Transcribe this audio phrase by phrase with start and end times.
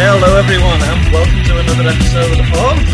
[0.00, 2.46] Hello, everyone, and welcome to another episode of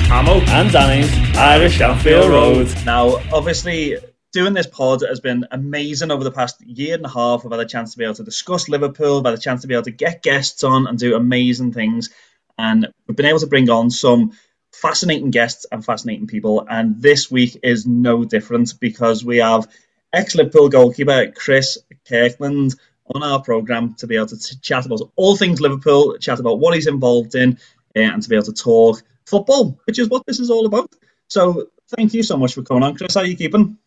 [0.09, 2.75] Hamo and Danny's Irish Anfield Road.
[2.87, 3.99] Now, obviously,
[4.33, 7.45] doing this pod has been amazing over the past year and a half.
[7.45, 9.67] We've had a chance to be able to discuss Liverpool, we've had a chance to
[9.67, 12.09] be able to get guests on and do amazing things.
[12.57, 14.33] And we've been able to bring on some
[14.73, 16.67] fascinating guests and fascinating people.
[16.67, 19.69] And this week is no different because we have
[20.11, 21.77] ex Liverpool goalkeeper Chris
[22.09, 22.77] Kirkland
[23.15, 26.59] on our programme to be able to t- chat about all things Liverpool, chat about
[26.59, 27.59] what he's involved in,
[27.97, 30.91] uh, and to be able to talk football, which is what this is all about.
[31.29, 33.15] So thank you so much for coming on, Chris.
[33.15, 33.79] How are you keeping?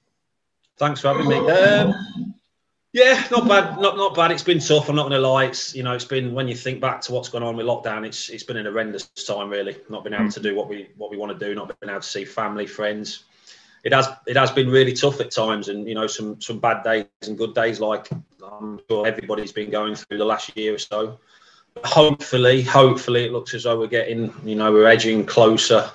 [0.78, 1.38] Thanks for having me.
[1.38, 2.36] Um,
[2.94, 3.80] yeah, not bad.
[3.80, 4.32] Not not bad.
[4.32, 4.90] It's been tough.
[4.90, 5.46] I'm not going to lie.
[5.46, 8.06] It's you know, it's been when you think back to what's gone on with lockdown.
[8.06, 9.50] It's it's been an horrendous time.
[9.50, 11.54] Really, not been able to do what we what we want to do.
[11.54, 13.26] Not been able to see family, friends.
[13.88, 16.84] It has it has been really tough at times, and you know, some some bad
[16.84, 17.80] days and good days.
[17.80, 18.10] Like
[18.44, 21.18] I'm sure everybody's been going through the last year or so.
[21.74, 25.90] But Hopefully, hopefully, it looks as though we're getting, you know, we're edging closer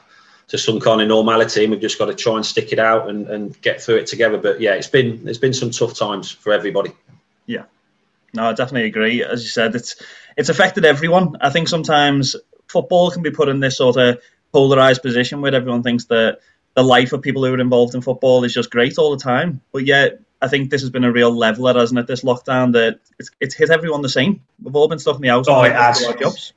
[0.49, 3.11] to some kind of normality, and we've just got to try and stick it out
[3.11, 4.39] and, and get through it together.
[4.39, 6.93] But yeah, it's been there's been some tough times for everybody.
[7.45, 7.65] Yeah,
[8.33, 9.23] no, I definitely agree.
[9.23, 10.03] As you said, it's
[10.39, 11.37] it's affected everyone.
[11.43, 12.37] I think sometimes
[12.69, 14.19] football can be put in this sort of
[14.51, 16.39] polarized position where everyone thinks that
[16.75, 19.61] the life of people who are involved in football is just great all the time,
[19.73, 22.09] but yet I think this has been a real leveler, hasn't it?
[22.09, 24.43] This lockdown that it's, it's hit everyone the same.
[24.61, 25.47] We've all been stuck in the house.
[25.49, 26.05] Oh, it has.
[26.19, 26.53] Jobs.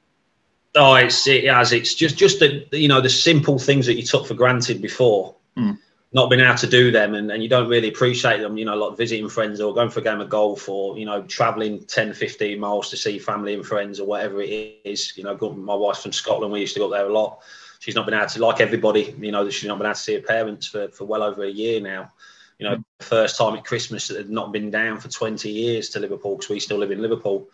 [0.73, 1.71] Oh, it's it has.
[1.71, 5.35] It's just just the you know the simple things that you took for granted before,
[5.55, 5.77] mm.
[6.11, 8.57] not being able to do them, and, and you don't really appreciate them.
[8.57, 11.21] You know, like visiting friends or going for a game of golf, or you know,
[11.21, 15.15] traveling 10, 15 miles to see family and friends or whatever it is.
[15.15, 16.51] You know, my wife's from Scotland.
[16.51, 17.41] We used to go up there a lot.
[17.85, 20.15] She's not been able to, like everybody, you know, she's not been able to see
[20.15, 22.11] her parents for, for well over a year now
[22.59, 22.83] you know, mm.
[22.99, 26.49] first time at Christmas that had not been down for 20 years to Liverpool because
[26.49, 27.47] we still live in Liverpool.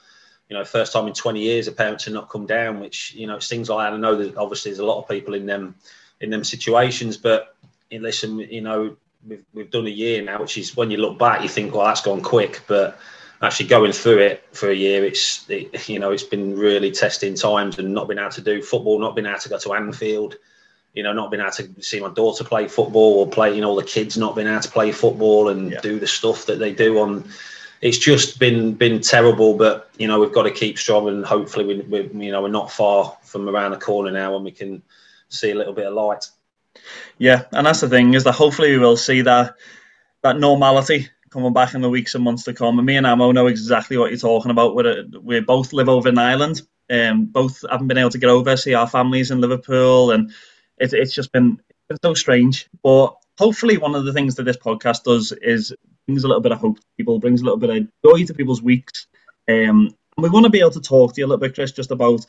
[0.50, 3.26] You know, first time in 20 years the parents had not come down, which you
[3.26, 3.96] know it's things like that.
[3.96, 5.76] I know that obviously there's a lot of people in them
[6.20, 7.56] in them situations, but
[7.92, 11.42] listen, you know, we've we've done a year now, which is when you look back,
[11.42, 13.00] you think, well, that's gone quick, but
[13.42, 17.36] actually going through it for a year, it's it, you know, it's been really testing
[17.36, 20.36] times and not being able to do football, not being able to go to Anfield
[20.94, 23.80] you know, not being able to see my daughter play football or play, you know,
[23.80, 25.80] the kids not being able to play football and yeah.
[25.82, 27.30] do the stuff that they do on.
[27.80, 31.66] It's just been been terrible, but you know we've got to keep strong and hopefully
[31.66, 34.84] we, we you know we're not far from around the corner now and we can
[35.30, 36.28] see a little bit of light.
[37.18, 39.56] Yeah, and that's the thing is that hopefully we will see that
[40.22, 42.78] that normality coming back in the weeks and months to come.
[42.78, 44.76] And me and Amo know exactly what you're talking about.
[44.76, 48.56] we we both live over in Ireland, um, both haven't been able to get over,
[48.58, 50.32] see our families in Liverpool, and
[50.78, 52.68] it's it's just been it's so strange.
[52.84, 55.74] But hopefully, one of the things that this podcast does is
[56.08, 58.34] brings a little bit of hope to people, brings a little bit of joy to
[58.34, 59.08] people's weeks.
[59.50, 61.72] Um, and we want to be able to talk to you a little bit, Chris,
[61.72, 62.26] just about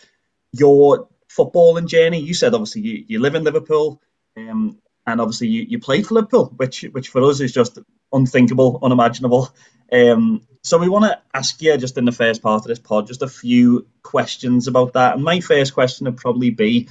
[0.53, 2.21] your footballing journey.
[2.21, 4.01] You said obviously you, you live in Liverpool.
[4.37, 7.79] Um, and obviously you, you played for Liverpool, which which for us is just
[8.13, 9.51] unthinkable, unimaginable.
[9.93, 13.09] Um, so we want to ask you just in the first part of this pod
[13.09, 15.15] just a few questions about that.
[15.15, 16.89] And my first question would probably be,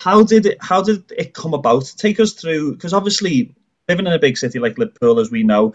[0.00, 1.92] how did it how did it come about?
[1.96, 3.54] Take us through because obviously
[3.88, 5.74] living in a big city like Liverpool, as we know,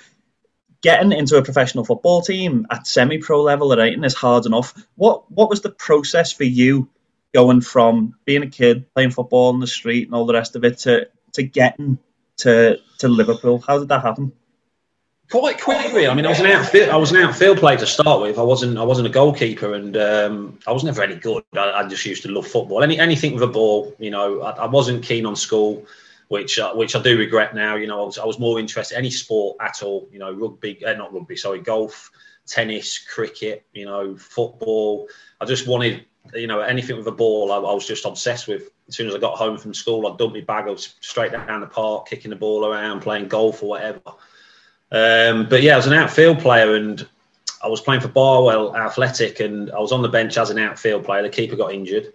[0.81, 4.73] getting into a professional football team at semi-pro level at Ayton is hard enough.
[4.95, 6.89] What what was the process for you
[7.33, 10.63] going from being a kid playing football in the street and all the rest of
[10.63, 11.07] it to
[11.39, 11.97] to getting
[12.37, 13.63] to to Liverpool?
[13.65, 14.31] How did that happen?
[15.31, 16.07] Quite quickly.
[16.07, 16.89] I mean, I was an outfield.
[16.89, 18.39] I was an outfield player to start with.
[18.39, 18.79] I wasn't.
[18.79, 21.43] I wasn't a goalkeeper, and um, I was never any good.
[21.53, 22.81] I, I, just used to love football.
[22.81, 23.95] Any anything with a ball.
[23.99, 25.85] You know, I, I wasn't keen on school,
[26.29, 27.75] which uh, which I do regret now.
[27.75, 30.09] You know, I was, I was more interested in any sport at all.
[30.11, 31.35] You know, rugby, uh, not rugby.
[31.35, 32.09] Sorry, golf,
[32.47, 33.67] tennis, cricket.
[33.71, 35.09] You know, football.
[35.39, 36.05] I just wanted.
[36.33, 37.51] You know, anything with a ball.
[37.51, 38.69] I, I was just obsessed with.
[38.87, 40.65] As soon as I got home from school, I'd dump my bag.
[40.67, 44.01] I was straight down the park, kicking the ball around, playing golf or whatever.
[44.91, 47.07] Um, but yeah, I was an outfield player and
[47.63, 51.03] I was playing for Barwell Athletic and I was on the bench as an outfield
[51.03, 51.21] player.
[51.21, 52.13] The keeper got injured.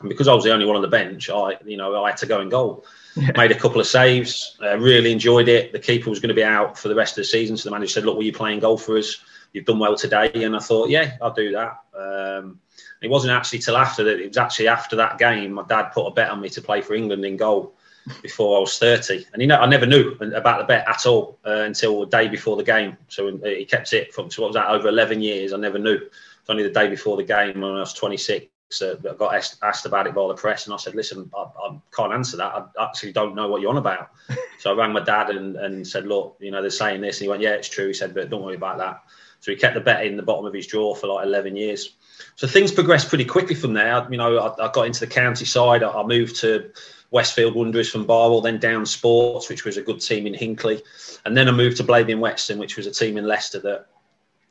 [0.00, 2.16] And because I was the only one on the bench, I, you know, I had
[2.18, 2.84] to go in goal.
[3.14, 3.30] Yeah.
[3.36, 4.56] Made a couple of saves.
[4.62, 5.72] Uh, really enjoyed it.
[5.72, 7.74] The keeper was going to be out for the rest of the season, so the
[7.74, 9.18] manager said, "Look, were you playing goal for us?
[9.52, 12.58] You've done well today." And I thought, "Yeah, I'll do that." Um,
[13.02, 14.20] it wasn't actually till after that.
[14.20, 15.52] It was actually after that game.
[15.52, 17.74] My dad put a bet on me to play for England in goal
[18.22, 19.26] before I was 30.
[19.32, 22.28] And you know, I never knew about the bet at all uh, until the day
[22.28, 22.96] before the game.
[23.08, 25.52] So uh, he kept it from, so what was that, over 11 years.
[25.52, 25.94] I never knew.
[25.96, 28.46] It's only the day before the game when I was 26.
[28.80, 31.42] Uh, I got asked, asked, about it by the press, and I said, "Listen, I,
[31.42, 32.54] I, can't answer that.
[32.54, 34.08] I actually don't know what you're on about."
[34.60, 37.24] so I rang my dad and, and said, "Look, you know, they're saying this," and
[37.24, 39.02] he went, "Yeah, it's true." He said, "But don't worry about that."
[39.40, 41.96] So he kept the bet in the bottom of his drawer for like 11 years.
[42.36, 44.06] So things progressed pretty quickly from there.
[44.10, 45.82] You know, I, I got into the county side.
[45.82, 46.70] I, I moved to
[47.12, 50.82] Westfield Wanderers from Barwell, then Down Sports, which was a good team in Hinckley.
[51.24, 53.86] And then I moved to Blaby and Weston, which was a team in Leicester that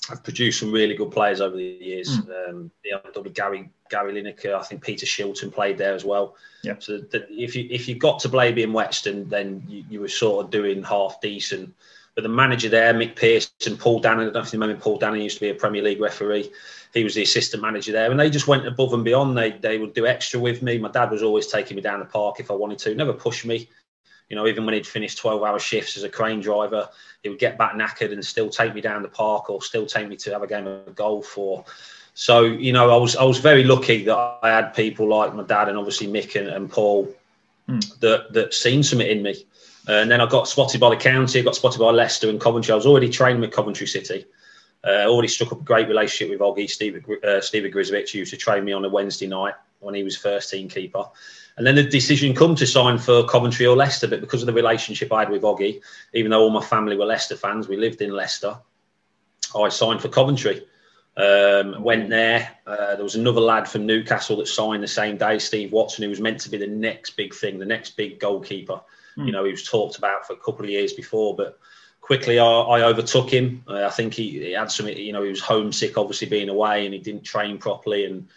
[0.10, 2.20] have produced some really good players over the years.
[2.20, 2.50] Mm.
[2.50, 2.72] Um,
[3.34, 6.36] Gary Gary Lineker, I think Peter Shilton played there as well.
[6.64, 6.76] Yeah.
[6.80, 10.08] So the, if you if you got to Blaby and Weston, then you, you, were
[10.08, 11.74] sort of doing half decent.
[12.14, 14.98] But the manager there, Mick Pearson, Paul Danson, I don't know if you remember Paul
[14.98, 16.52] Danson used to be a Premier League referee
[16.94, 19.38] he was the assistant manager there, and they just went above and beyond.
[19.38, 20.78] They they would do extra with me.
[20.78, 22.96] My dad was always taking me down the park if I wanted to.
[22.96, 23.70] Never pushed me.
[24.30, 26.88] You know, even when he'd finished 12 hour shifts as a crane driver,
[27.22, 30.08] he would get back knackered and still take me down the park or still take
[30.08, 31.66] me to have a game of golf or
[32.14, 35.44] so, you know, I was I was very lucky that I had people like my
[35.44, 37.14] dad and obviously Mick and, and Paul
[37.70, 38.00] mm.
[38.00, 39.46] that that seen something in me.
[39.88, 42.74] and then I got spotted by the county, I got spotted by Leicester and Coventry.
[42.74, 44.26] I was already training with Coventry City.
[44.84, 48.38] Uh, already struck up a great relationship with Oggy, Steve, uh, Steve who used to
[48.38, 51.04] train me on a Wednesday night when he was first team keeper.
[51.58, 54.54] And then the decision come to sign for Coventry or Leicester, but because of the
[54.54, 55.82] relationship I had with Oggy,
[56.14, 58.58] even though all my family were Leicester fans, we lived in Leicester,
[59.56, 60.66] I signed for Coventry.
[61.18, 62.50] Um, went there.
[62.66, 66.10] Uh, there was another lad from Newcastle that signed the same day, Steve Watson, who
[66.10, 68.80] was meant to be the next big thing, the next big goalkeeper.
[69.18, 69.26] Mm.
[69.26, 71.60] You know, he was talked about for a couple of years before, but
[72.02, 73.64] quickly I, I overtook him.
[73.68, 76.86] Uh, I think he, he, had some, you know, he was homesick, obviously being away,
[76.86, 78.06] and he didn't train properly.
[78.06, 78.28] And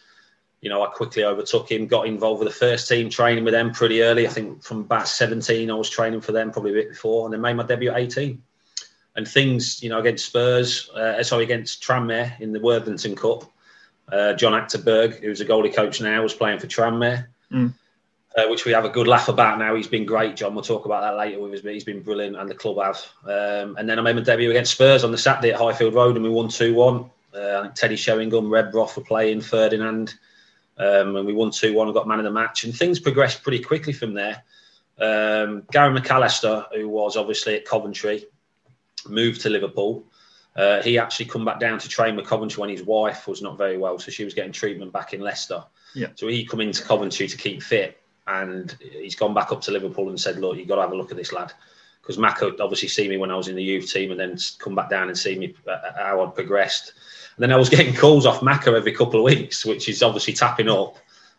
[0.61, 3.73] you know, I quickly overtook him, got involved with the first team, training with them
[3.73, 4.27] pretty early.
[4.27, 7.35] I think from about 17, I was training for them probably a bit before, and
[7.35, 8.43] then made my debut at 18.
[9.17, 13.45] And things, you know, against Spurs, uh, sorry, against Tranmere in the Worthington Cup.
[14.11, 17.27] Uh, John Achterberg, who's a goalie coach now, was playing for Tranmere.
[17.53, 17.75] Mm
[18.37, 19.75] uh, which we have a good laugh about now.
[19.75, 20.55] He's been great, John.
[20.55, 23.01] We'll talk about that later with us, but he's been brilliant, and the club have.
[23.25, 26.17] Um, and then I made my debut against Spurs on the Saturday at Highfield Road,
[26.17, 27.11] and we won 2 1.
[27.35, 30.15] Uh, I think Teddy Sheringham, Rebrov were playing, Ferdinand,
[30.79, 32.65] um, and we won 2 1 and got man of the match.
[32.65, 34.43] And things progressed pretty quickly from there.
[34.99, 38.27] Um, Gary McAllister, who was obviously at Coventry,
[39.09, 40.05] moved to Liverpool.
[40.57, 43.59] Uh, he actually come back down to train with Coventry when his wife was not
[43.59, 45.65] very well, so she was getting treatment back in Leicester.
[45.95, 46.09] Yeah.
[46.15, 50.09] So he come into Coventry to keep fit and he's gone back up to Liverpool
[50.09, 51.53] and said, "Look, you've got to have a look at this lad."
[52.01, 54.75] Because Mac obviously seen me when I was in the youth team, and then come
[54.75, 56.93] back down and see me uh, uh, how I'd progressed.
[57.37, 60.35] And then I was getting calls off Macca every couple of weeks, which is obviously
[60.35, 60.97] tapping up.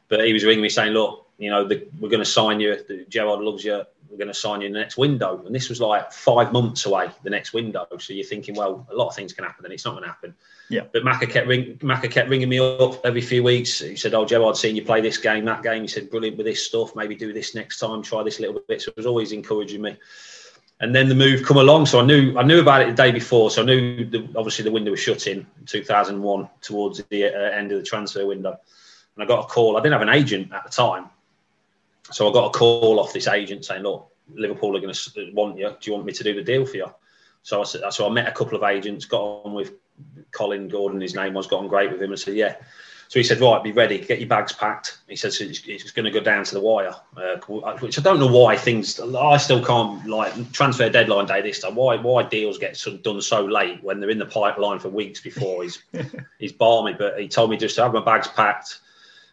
[0.08, 2.78] But he was ringing me saying, "Look, you know, the, we're going to sign you.
[3.10, 3.84] Gerard loves you.
[4.16, 6.86] We're going to sign you in the next window." And this was like five months
[6.86, 7.86] away, the next window.
[8.00, 10.10] So you're thinking, well, a lot of things can happen, and it's not going to
[10.10, 10.34] happen.
[10.70, 10.82] Yeah.
[10.92, 13.80] But Macca kept, ring, Macca kept ringing me up every few weeks.
[13.80, 16.38] He said, "Oh, Joe, I'd seen you play this game, that game." He said, "Brilliant
[16.38, 16.96] with this stuff.
[16.96, 18.02] Maybe do this next time.
[18.02, 19.98] Try this a little bit." So it was always encouraging me.
[20.82, 23.12] And then the move come along, so I knew I knew about it the day
[23.12, 23.50] before.
[23.50, 27.72] So I knew the, obviously the window was shut in 2001 towards the uh, end
[27.72, 28.58] of the transfer window,
[29.16, 29.78] and I got a call.
[29.78, 31.10] I didn't have an agent at the time,
[32.12, 35.58] so I got a call off this agent saying, "Look, Liverpool are going to want
[35.58, 35.70] you.
[35.70, 36.94] Do you want me to do the deal for you?
[37.44, 39.74] So I said, so I met a couple of agents, got on with
[40.32, 42.56] Colin Gordon, his name was, got on great with him, and said, yeah.
[43.08, 44.98] So he said, right, be ready, get your bags packed.
[45.08, 47.38] He says it's, it's going to go down to the wire, uh,
[47.78, 49.00] which I don't know why things.
[49.00, 51.76] I still can't like transfer deadline day this time.
[51.76, 55.62] Why why deals get done so late when they're in the pipeline for weeks before?
[55.62, 55.84] He's
[56.40, 58.80] he's balmy, but he told me just to have my bags packed.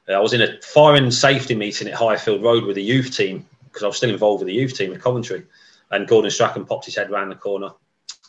[0.09, 3.17] Uh, I was in a fire and safety meeting at Highfield Road with the youth
[3.17, 5.45] team because I was still involved with the youth team at Coventry,
[5.91, 7.71] and Gordon Strachan popped his head around the corner,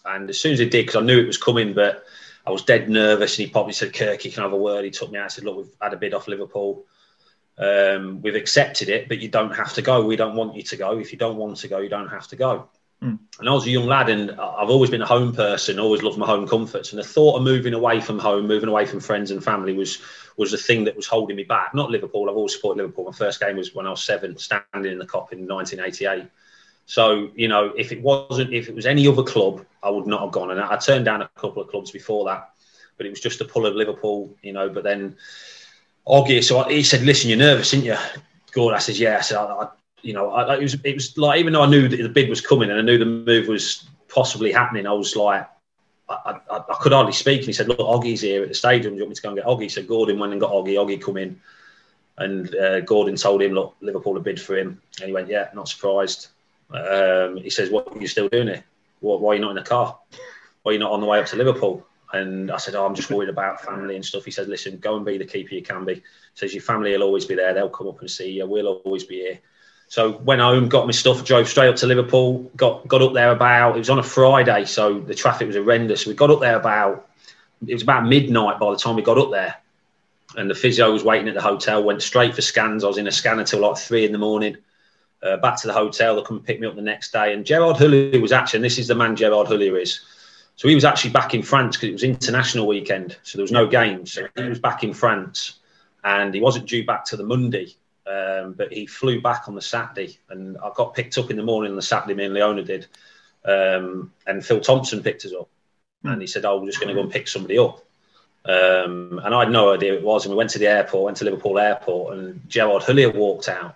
[0.05, 2.03] and as soon as he did, because I knew it was coming, but
[2.45, 4.91] I was dead nervous, and he probably said, "Kirk, you can have a word." He
[4.91, 6.85] took me out and said, "Look, we've had a bid off Liverpool.
[7.57, 10.05] Um, we've accepted it, but you don't have to go.
[10.05, 10.97] We don't want you to go.
[10.97, 12.67] If you don't want to go, you don't have to go."
[13.01, 13.19] Mm.
[13.39, 15.79] And I was a young lad, and I've always been a home person.
[15.79, 18.85] Always loved my home comforts, and the thought of moving away from home, moving away
[18.85, 19.99] from friends and family, was
[20.37, 21.73] was the thing that was holding me back.
[21.73, 22.29] Not Liverpool.
[22.29, 23.05] I've always supported Liverpool.
[23.05, 26.29] My first game was when I was seven, standing in the Kop in 1988.
[26.85, 30.21] So you know, if it wasn't, if it was any other club, I would not
[30.21, 30.51] have gone.
[30.51, 32.51] And I turned down a couple of clubs before that,
[32.97, 34.69] but it was just the pull of Liverpool, you know.
[34.69, 35.15] But then
[36.07, 37.97] Oggy, so he said, "Listen, you're nervous, aren't you?"
[38.51, 38.73] Good.
[38.73, 39.67] I said, "Yeah." I said, I, I,
[40.01, 42.29] "You know, I, it was it was like even though I knew that the bid
[42.29, 45.47] was coming and I knew the move was possibly happening, I was like."
[46.25, 48.93] I, I, I could hardly speak, and he said, "Look, Oggy's here at the stadium.
[48.93, 50.75] Do you want me to go and get Oggy?" So Gordon went and got Oggy.
[50.75, 51.39] Oggy come in,
[52.17, 55.49] and uh, Gordon told him, "Look, Liverpool have bid for him," and he went, "Yeah,
[55.53, 56.27] not surprised."
[56.71, 58.63] Um, he says, "What are you still doing it?
[58.99, 59.97] Why, why are you not in the car?
[60.63, 62.93] Why are you not on the way up to Liverpool?" And I said, oh, I'm
[62.93, 64.23] just worried about family and stuff.
[64.23, 65.95] He said, listen, go and be the keeper you can be.
[65.95, 66.01] He
[66.35, 67.55] says, your family will always be there.
[67.55, 68.45] They'll come up and see you.
[68.45, 69.39] We'll always be here.
[69.93, 72.49] So went home, got my stuff, drove straight up to Liverpool.
[72.55, 73.75] Got got up there about.
[73.75, 76.07] It was on a Friday, so the traffic was horrendous.
[76.07, 77.07] We got up there about.
[77.67, 79.55] It was about midnight by the time we got up there,
[80.35, 81.83] and the physio was waiting at the hotel.
[81.83, 82.83] Went straight for scans.
[82.83, 84.57] I was in a scan until like three in the morning.
[85.21, 86.15] Uh, back to the hotel.
[86.15, 87.31] They come and pick me up the next day.
[87.31, 89.99] And Gerard Houllier was actually, and this is the man Gerard Houllier is.
[90.55, 93.51] So he was actually back in France because it was international weekend, so there was
[93.51, 94.13] no games.
[94.13, 95.59] So he was back in France,
[96.03, 99.61] and he wasn't due back to the Monday, um, but he flew back on the
[99.61, 102.13] Saturday, and I got picked up in the morning on the Saturday.
[102.13, 102.87] Me and Leona did,
[103.45, 105.49] um, and Phil Thompson picked us up,
[106.03, 107.83] and he said, "Oh, we're just going to go and pick somebody up."
[108.45, 110.25] Um, and I had no idea it was.
[110.25, 113.75] And we went to the airport, went to Liverpool Airport, and Gerard Houllier walked out,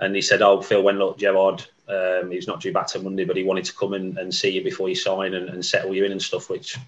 [0.00, 3.24] and he said, "Oh, Phil, when look, Gerard, um, he's not due back to Monday,
[3.24, 5.94] but he wanted to come and, and see you before you sign and, and, settle
[5.94, 6.78] you in and stuff, which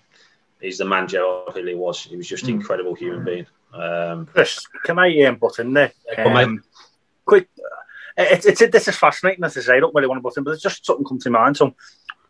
[0.61, 2.03] is the man Gerard Houllier was.
[2.03, 2.61] He was just an mm.
[2.61, 3.47] incredible human being.
[3.75, 5.93] Um, Chris, can I um, butt in there?
[6.17, 6.63] Um,
[7.25, 7.49] quick,
[8.17, 9.77] it's, it's, this is fascinating, as I say.
[9.77, 11.57] I don't really want to butt in, but it's just something come to mind.
[11.57, 11.75] So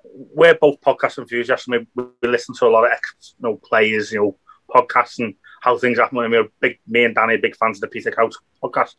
[0.04, 3.56] we're both podcast enthusiasts, and we, we listen to a lot of ex, you know,
[3.56, 4.38] players, you know,
[4.74, 6.18] podcasts and how things happen.
[6.18, 8.94] And we're big, me and Danny, big fans of the Peter Crouch podcast.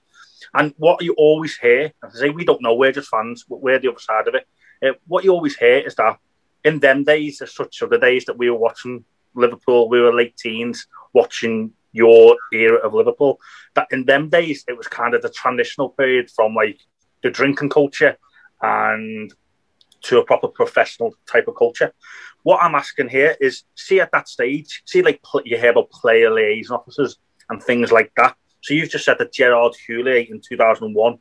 [0.54, 3.62] And what you always hear, as I say, we don't know, we're just fans, but
[3.62, 4.48] we're the other side of it.
[4.86, 6.18] Uh, what you always hear is that
[6.64, 10.14] in them days, as such, of the days that we were watching Liverpool, we were
[10.14, 13.40] late teens watching your era of Liverpool,
[13.74, 16.80] that in them days, it was kind of the transitional period from like
[17.24, 18.18] the drinking culture
[18.62, 19.34] and
[20.04, 21.94] to a proper professional type of culture.
[22.44, 26.32] What I'm asking here is, see at that stage, see like you hear about player
[26.32, 27.18] liaison officers
[27.50, 28.36] and things like that.
[28.62, 31.18] So you've just said that Gerard Houllier in 2001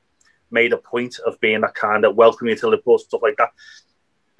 [0.50, 3.50] made a point of being that kind of welcoming to Liverpool, stuff like that.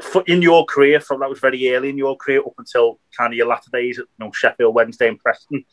[0.03, 3.33] For, in your career, from that was very early in your career up until kind
[3.33, 5.65] of your latter days at you know, Sheffield Wednesday and Preston.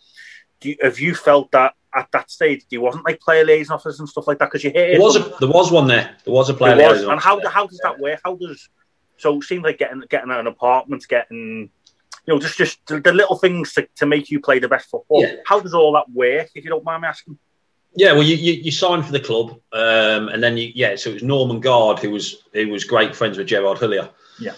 [0.63, 4.08] You, have you felt that at that stage there wasn't like player liaison officers and
[4.08, 4.46] stuff like that?
[4.46, 6.15] Because you hear there was a, there was one there.
[6.24, 7.12] There was a player liaison.
[7.12, 8.20] And how how does that work?
[8.24, 8.70] How does
[9.18, 11.70] so it seems like getting getting an apartment, getting
[12.25, 14.89] you know, just just the, the little things to, to make you play the best
[14.89, 15.24] football.
[15.24, 15.36] Yeah.
[15.46, 17.38] How does all that work, if you don't mind me asking?
[17.94, 21.10] Yeah, well, you, you, you signed for the club, um, and then you yeah, so
[21.10, 24.10] it was Norman Guard who was who was great friends with Gerard Houllier.
[24.39, 24.53] Yeah.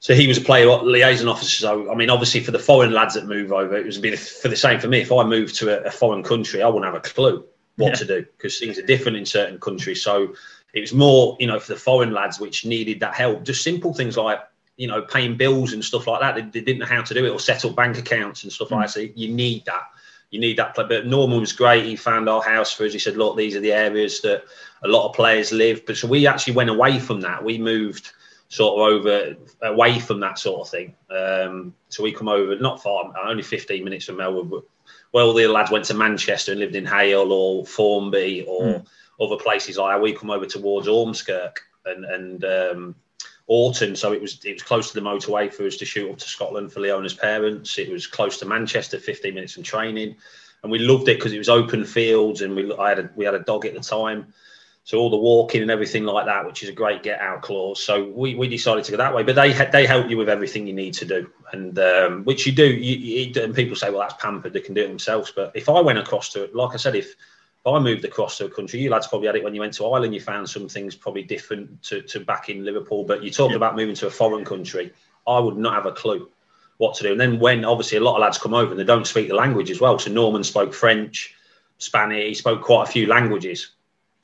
[0.00, 1.58] So he was a player liaison officer.
[1.58, 4.48] So I mean, obviously for the foreign lads that move over, it was be for
[4.48, 5.00] the same for me.
[5.00, 7.44] If I moved to a, a foreign country, I wouldn't have a clue
[7.76, 7.94] what yeah.
[7.94, 10.02] to do because things are different in certain countries.
[10.02, 10.34] So
[10.72, 13.44] it was more, you know, for the foreign lads which needed that help.
[13.44, 14.40] Just simple things like
[14.76, 16.34] you know, paying bills and stuff like that.
[16.34, 18.68] They, they, didn't know how to do it or set up bank accounts and stuff
[18.68, 18.72] mm.
[18.72, 18.92] like that.
[18.92, 19.84] So you need that.
[20.30, 20.74] You need that.
[20.74, 21.86] But Norman was great.
[21.86, 22.92] He found our house for us.
[22.92, 24.44] He said, look, these are the areas that
[24.82, 25.86] a lot of players live.
[25.86, 27.42] But so we actually went away from that.
[27.42, 28.12] We moved
[28.56, 30.94] sort of over away from that sort of thing.
[31.10, 34.48] Um, so we come over not far, only 15 minutes from Melwood.
[34.48, 34.64] But
[35.12, 38.86] well, the lads went to Manchester and lived in Hale or Formby or mm.
[39.20, 40.02] other places like that.
[40.02, 42.94] We come over towards Ormskirk and and um,
[43.50, 46.16] Aughton, so it was it was close to the motorway for us to shoot up
[46.16, 47.76] to Scotland for Leona's parents.
[47.76, 50.16] It was close to Manchester, 15 minutes in training,
[50.62, 53.26] and we loved it because it was open fields and we I had a, we
[53.26, 54.32] had a dog at the time,
[54.86, 57.82] So all the walking and everything like that, which is a great get out clause.
[57.82, 59.24] So we, we decided to go that way.
[59.24, 62.52] But they they help you with everything you need to do, and um, which you
[62.52, 62.72] do.
[62.72, 64.52] You, you, and people say, well, that's pampered.
[64.52, 65.32] They can do it themselves.
[65.34, 68.38] But if I went across to it, like I said, if if I moved across
[68.38, 70.14] to a country, you lads probably had it when you went to Ireland.
[70.14, 73.02] You found some things probably different to, to back in Liverpool.
[73.02, 73.56] But you talked yeah.
[73.56, 74.92] about moving to a foreign country.
[75.26, 76.30] I would not have a clue
[76.76, 77.10] what to do.
[77.10, 79.34] And then when obviously a lot of lads come over and they don't speak the
[79.34, 79.98] language as well.
[79.98, 81.34] So Norman spoke French,
[81.78, 82.24] Spanish.
[82.24, 83.72] He spoke quite a few languages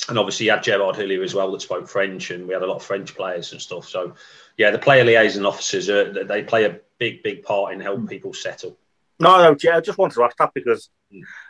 [0.08, 2.66] and obviously you had Gerard Houllier as well that spoke French, and we had a
[2.66, 3.88] lot of French players and stuff.
[3.88, 4.14] So,
[4.56, 8.34] yeah, the player liaison officers uh, they play a big, big part in helping people
[8.34, 8.76] settle.
[9.20, 10.90] No, no, yeah, I just wanted to ask that because,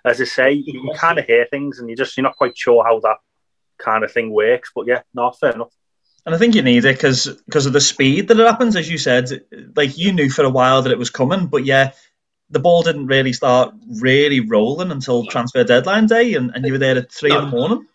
[0.05, 2.57] as I say, you, you kind of hear things and you just you're not quite
[2.57, 3.19] sure how that
[3.79, 4.71] kind of thing works.
[4.75, 5.73] But yeah, no, fair enough.
[6.27, 8.91] And I think you need it because because of the speed that it happens, as
[8.91, 9.31] you said.
[9.75, 11.93] Like you knew for a while that it was coming, but yeah,
[12.51, 16.79] the ball didn't really start really rolling until transfer deadline day, and, and you were
[16.79, 17.39] there at three no.
[17.39, 17.87] in the morning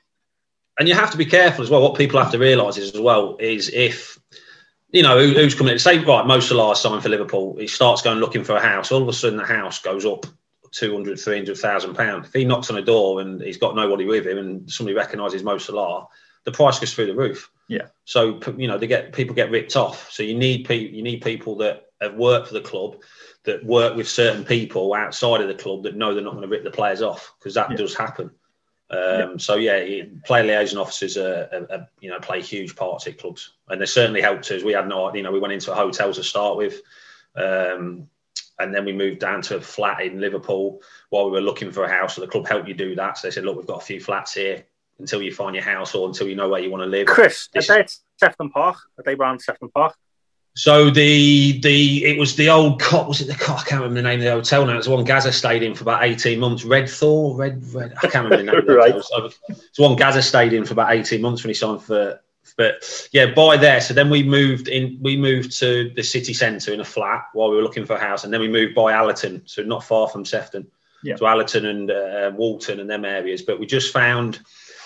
[0.79, 1.81] and you have to be careful as well.
[1.81, 4.17] What people have to realise is as well is if
[4.91, 5.79] you know who, who's coming in.
[5.79, 7.57] Say right, Mo Salah signed for Liverpool.
[7.57, 8.91] He starts going looking for a house.
[8.91, 10.25] All of a sudden, the house goes up
[10.72, 12.27] 200, 300,000 pounds.
[12.27, 15.43] If he knocks on a door and he's got nobody with him, and somebody recognises
[15.43, 16.07] Mo Salah,
[16.46, 17.51] the price goes through the roof.
[17.67, 17.88] Yeah.
[18.05, 20.10] So you know they get people get ripped off.
[20.12, 20.96] So you need people.
[20.96, 22.98] You need people that have worked for the club,
[23.43, 26.48] that work with certain people outside of the club that know they're not going to
[26.48, 27.77] rip the players off because that yeah.
[27.77, 28.31] does happen.
[28.89, 33.17] Um, so yeah, player liaison officers are, are, are, you know play huge parts at
[33.17, 34.63] clubs, and they certainly helped us.
[34.63, 36.82] We had no, you know, we went into a hotel to start with,
[37.36, 38.08] um,
[38.60, 41.84] and then we moved down to a flat in Liverpool while we were looking for
[41.84, 42.15] a house.
[42.15, 43.17] So the club helped you do that.
[43.17, 44.63] So they said, look, we've got a few flats here
[45.00, 47.08] until you find your house or until you know where you want to live.
[47.08, 48.77] Chris, this- are they at Sefton Park?
[48.98, 49.96] Are they around Sefton Park?
[50.58, 54.02] So the the it was the old cop was it the cop I can't remember
[54.02, 54.78] the name of the hotel now.
[54.78, 56.66] It's the one Gazza stayed in for about eighteen months.
[56.66, 58.76] Red Thor, Red Red I can't remember the name.
[58.76, 58.96] right.
[58.96, 62.20] Of the it's one Gazza stayed in for about eighteen months when he signed for.
[62.58, 63.80] But yeah, by there.
[63.82, 64.98] So then we moved in.
[65.00, 68.00] We moved to the city centre in a flat while we were looking for a
[68.00, 70.66] house, and then we moved by Allerton, so not far from Sefton,
[71.04, 71.18] yeah.
[71.18, 73.44] to Allerton and uh, Walton and them areas.
[73.44, 74.39] But we just found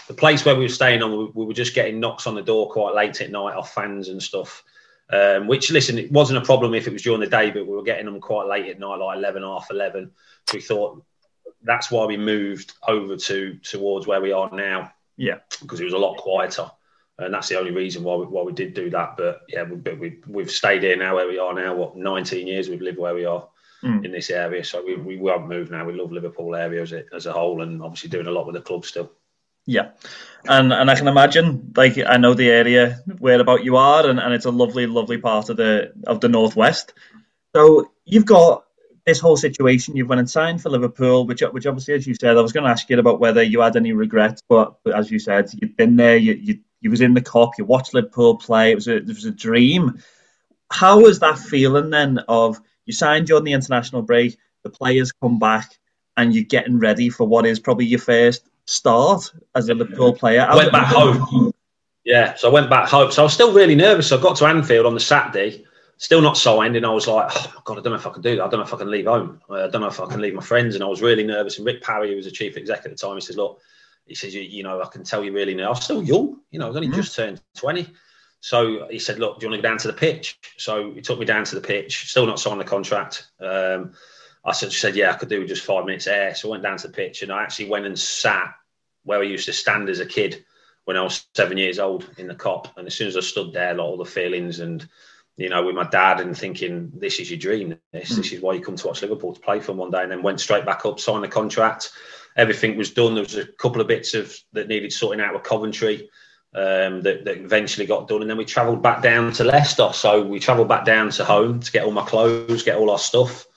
[0.09, 1.31] the place where we were staying on.
[1.33, 4.21] We were just getting knocks on the door quite late at night off fans and
[4.21, 4.65] stuff
[5.11, 7.75] um, which, listen, it wasn't a problem if it was during the day, but we
[7.75, 10.11] were getting them quite late at night, like 11, half 11.
[10.53, 11.03] We thought
[11.63, 14.91] that's why we moved over to towards where we are now.
[15.17, 15.39] Yeah.
[15.61, 16.71] Because it was a lot quieter.
[17.17, 19.17] And that's the only reason why we, why we did do that.
[19.17, 21.75] But yeah, we, we, we've stayed here now where we are now.
[21.75, 23.47] What, 19 years we've lived where we are
[23.83, 24.03] mm.
[24.03, 24.63] in this area.
[24.63, 25.85] So we, we won't move now.
[25.85, 28.55] We love Liverpool area as a, as a whole and obviously doing a lot with
[28.55, 29.11] the club still.
[29.65, 29.91] Yeah,
[30.47, 34.19] and and I can imagine, like I know the area where about you are, and,
[34.19, 36.93] and it's a lovely, lovely part of the of the northwest.
[37.55, 38.65] So you've got
[39.05, 39.95] this whole situation.
[39.95, 42.63] You've went and signed for Liverpool, which which obviously, as you said, I was going
[42.63, 45.77] to ask you about whether you had any regrets, but, but as you said, you'd
[45.77, 46.17] been there.
[46.17, 47.53] You, you you was in the Kop.
[47.57, 48.71] You watched Liverpool play.
[48.71, 50.01] It was a it was a dream.
[50.71, 52.19] How was that feeling then?
[52.27, 55.77] Of you signed during the international break, the players come back,
[56.17, 60.41] and you're getting ready for what is probably your first start as a Liverpool player.
[60.41, 61.53] I went back home.
[62.03, 63.11] Yeah, so I went back home.
[63.11, 64.07] So I was still really nervous.
[64.07, 65.65] So I got to Anfield on the Saturday,
[65.97, 68.11] still not signed, and I was like, "Oh my god, I don't know if I
[68.11, 68.43] can do that.
[68.43, 69.41] I don't know if I can leave home.
[69.49, 71.57] I don't know if I can leave my friends." And I was really nervous.
[71.57, 73.61] And Rick Parry, who was the chief exec at the time, he says, "Look,
[74.07, 75.67] he says, you, you know, I can tell you really now.
[75.67, 76.39] I was still young.
[76.49, 76.97] You know, I was only mm-hmm.
[76.97, 77.87] just turned twenty.
[78.39, 81.01] So he said, "Look, do you want to go down to the pitch?" So he
[81.01, 82.09] took me down to the pitch.
[82.09, 83.27] Still not signed the contract.
[83.39, 83.93] Um,
[84.43, 86.87] I said, "Yeah, I could do just five minutes air." So I went down to
[86.87, 88.53] the pitch, and I actually went and sat
[89.03, 90.43] where I used to stand as a kid
[90.85, 92.75] when I was seven years old in the Kop.
[92.77, 94.87] And as soon as I stood there, like all the feelings and
[95.37, 97.77] you know, with my dad and thinking, this is your dream.
[97.91, 98.17] This, mm.
[98.17, 100.03] this is why you come to watch Liverpool to play for one day.
[100.03, 101.91] And then went straight back up, signed the contract.
[102.37, 103.15] Everything was done.
[103.15, 106.09] There was a couple of bits of that needed sorting out with Coventry
[106.53, 108.21] um, that, that, eventually got done.
[108.21, 109.89] And then we travelled back down to Leicester.
[109.93, 112.99] So we travelled back down to home to get all my clothes, get all our
[112.99, 113.47] stuff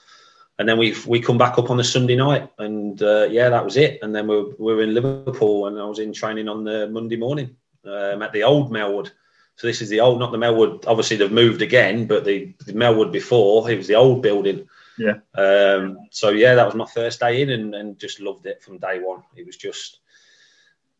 [0.57, 3.63] and then we we come back up on the Sunday night, and uh, yeah, that
[3.63, 3.99] was it.
[4.01, 6.87] And then we were, we were in Liverpool, and I was in training on the
[6.87, 9.11] Monday morning um, at the old Melwood.
[9.57, 10.85] So this is the old, not the Melwood.
[10.87, 14.67] Obviously, they've moved again, but the, the Melwood before it was the old building.
[14.97, 15.19] Yeah.
[15.33, 18.77] Um, so yeah, that was my first day in, and, and just loved it from
[18.77, 19.23] day one.
[19.35, 19.99] It was just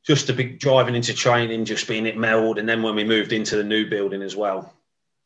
[0.03, 3.33] just a big driving into training, just being at Melwood, and then when we moved
[3.33, 4.71] into the new building as well,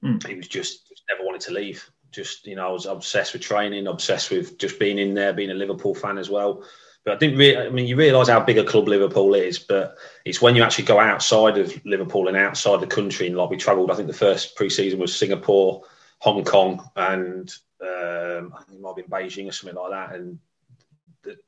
[0.03, 0.23] mm.
[0.29, 3.41] it was just, just never wanted to leave just you know I was obsessed with
[3.41, 6.63] training, obsessed with just being in there, being a Liverpool fan as well.
[7.06, 7.58] But I didn't really.
[7.58, 10.86] I mean, you realise how big a club Liverpool is, but it's when you actually
[10.86, 13.28] go outside of Liverpool and outside the country.
[13.28, 15.84] And like we travelled, I think the first pre-season was Singapore,
[16.19, 17.50] Hong Kong, and
[17.82, 20.15] um, I think it might have been Beijing or something like that.
[20.15, 20.39] And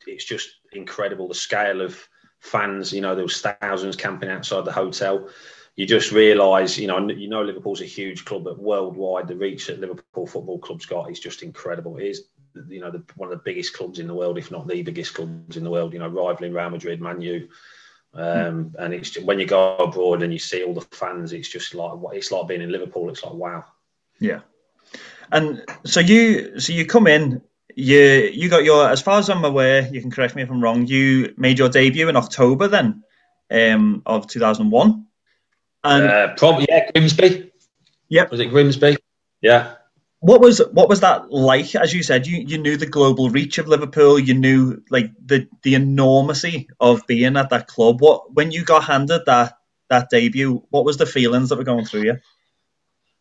[0.08, 2.08] it's just incredible the scale of
[2.40, 2.94] fans.
[2.94, 5.30] You know, there was thousands camping outside the hotel.
[5.82, 9.66] You just realise, you know, you know Liverpool's a huge club, but worldwide the reach
[9.66, 11.98] that Liverpool Football Club's got is just incredible.
[11.98, 12.26] It is,
[12.70, 15.16] you know, the, one of the biggest clubs in the world, if not the biggest
[15.16, 15.94] clubs in the world.
[15.94, 17.50] You know, rivaling Real Madrid, Man U.
[18.14, 21.74] Um, and it's when you go abroad and you see all the fans, it's just
[21.74, 23.10] like it's like being in Liverpool.
[23.10, 23.66] It's like wow.
[24.20, 24.42] Yeah,
[25.32, 27.42] and so you so you come in
[27.76, 30.64] you you got your as far as I'm aware, you can correct me if I'm
[30.64, 30.86] wrong.
[30.86, 33.04] You made your debut in October then
[33.50, 35.08] um, of 2001.
[35.84, 37.52] And uh, probably yeah, Grimsby.
[38.10, 38.32] Yep.
[38.32, 38.98] Was it Grimsby?
[39.42, 39.76] Yeah.
[40.20, 41.74] What was what was that like?
[41.74, 44.20] As you said, you, you knew the global reach of Liverpool.
[44.20, 48.02] You knew like the the enormity of being at that club.
[48.02, 49.58] What when you got handed that
[49.90, 52.18] that debut, what was the feelings that were going through you?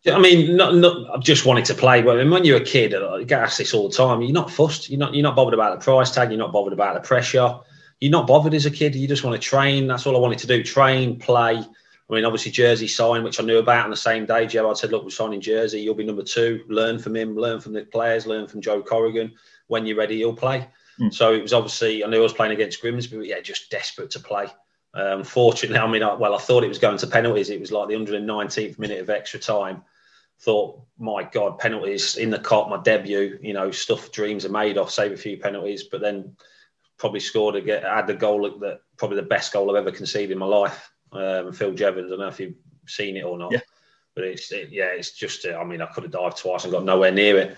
[0.06, 2.00] I mean, not, not, I just wanted to play.
[2.00, 4.22] But when you're a kid, I get asked this all the time.
[4.22, 4.88] You're not fussed.
[4.88, 5.14] You're not.
[5.14, 6.30] You're not bothered about the price tag.
[6.30, 7.58] You're not bothered about the pressure.
[8.00, 8.94] You're not bothered as a kid.
[8.94, 9.86] You just want to train.
[9.86, 11.62] That's all I wanted to do: train, play.
[12.10, 14.46] I mean, obviously, Jerzy signed, which I knew about on the same day.
[14.46, 15.82] Gerard said, "Look, we're signing Jerzy.
[15.82, 16.64] You'll be number two.
[16.68, 17.36] Learn from him.
[17.36, 18.26] Learn from the players.
[18.26, 19.32] Learn from Joe Corrigan.
[19.68, 20.68] When you're ready, you'll play."
[21.00, 21.14] Mm.
[21.14, 24.10] So it was obviously I knew I was playing against Grimsby, but yeah, just desperate
[24.10, 24.46] to play.
[24.92, 27.48] Um, fortunately, I mean, I, well, I thought it was going to penalties.
[27.48, 29.84] It was like the 119th minute of extra time
[30.40, 34.78] thought, my God, penalties in the Kop, my debut, you know, stuff dreams are made
[34.78, 36.34] of, save a few penalties, but then
[36.98, 40.30] probably scored a get had the goal that probably the best goal I've ever conceded
[40.30, 40.92] in my life.
[41.12, 42.54] Um, Phil Jevons, I don't know if you've
[42.86, 43.52] seen it or not.
[43.52, 43.60] Yeah.
[44.14, 46.72] But it's it, yeah, it's just uh, I mean I could have dived twice and
[46.72, 47.56] got nowhere near it.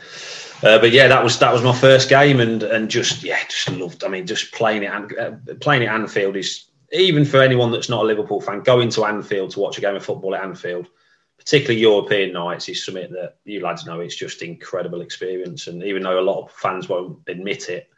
[0.63, 3.71] Uh, but yeah, that was that was my first game and and just yeah, just
[3.71, 4.05] loved.
[4.05, 7.89] I mean, just playing it and uh, playing at Anfield is even for anyone that's
[7.89, 10.89] not a Liverpool fan, going to Anfield to watch a game of football at Anfield
[11.45, 14.01] particularly European nights, is something that you lads know.
[14.01, 17.89] It's just incredible experience, and even though a lot of fans won't admit it,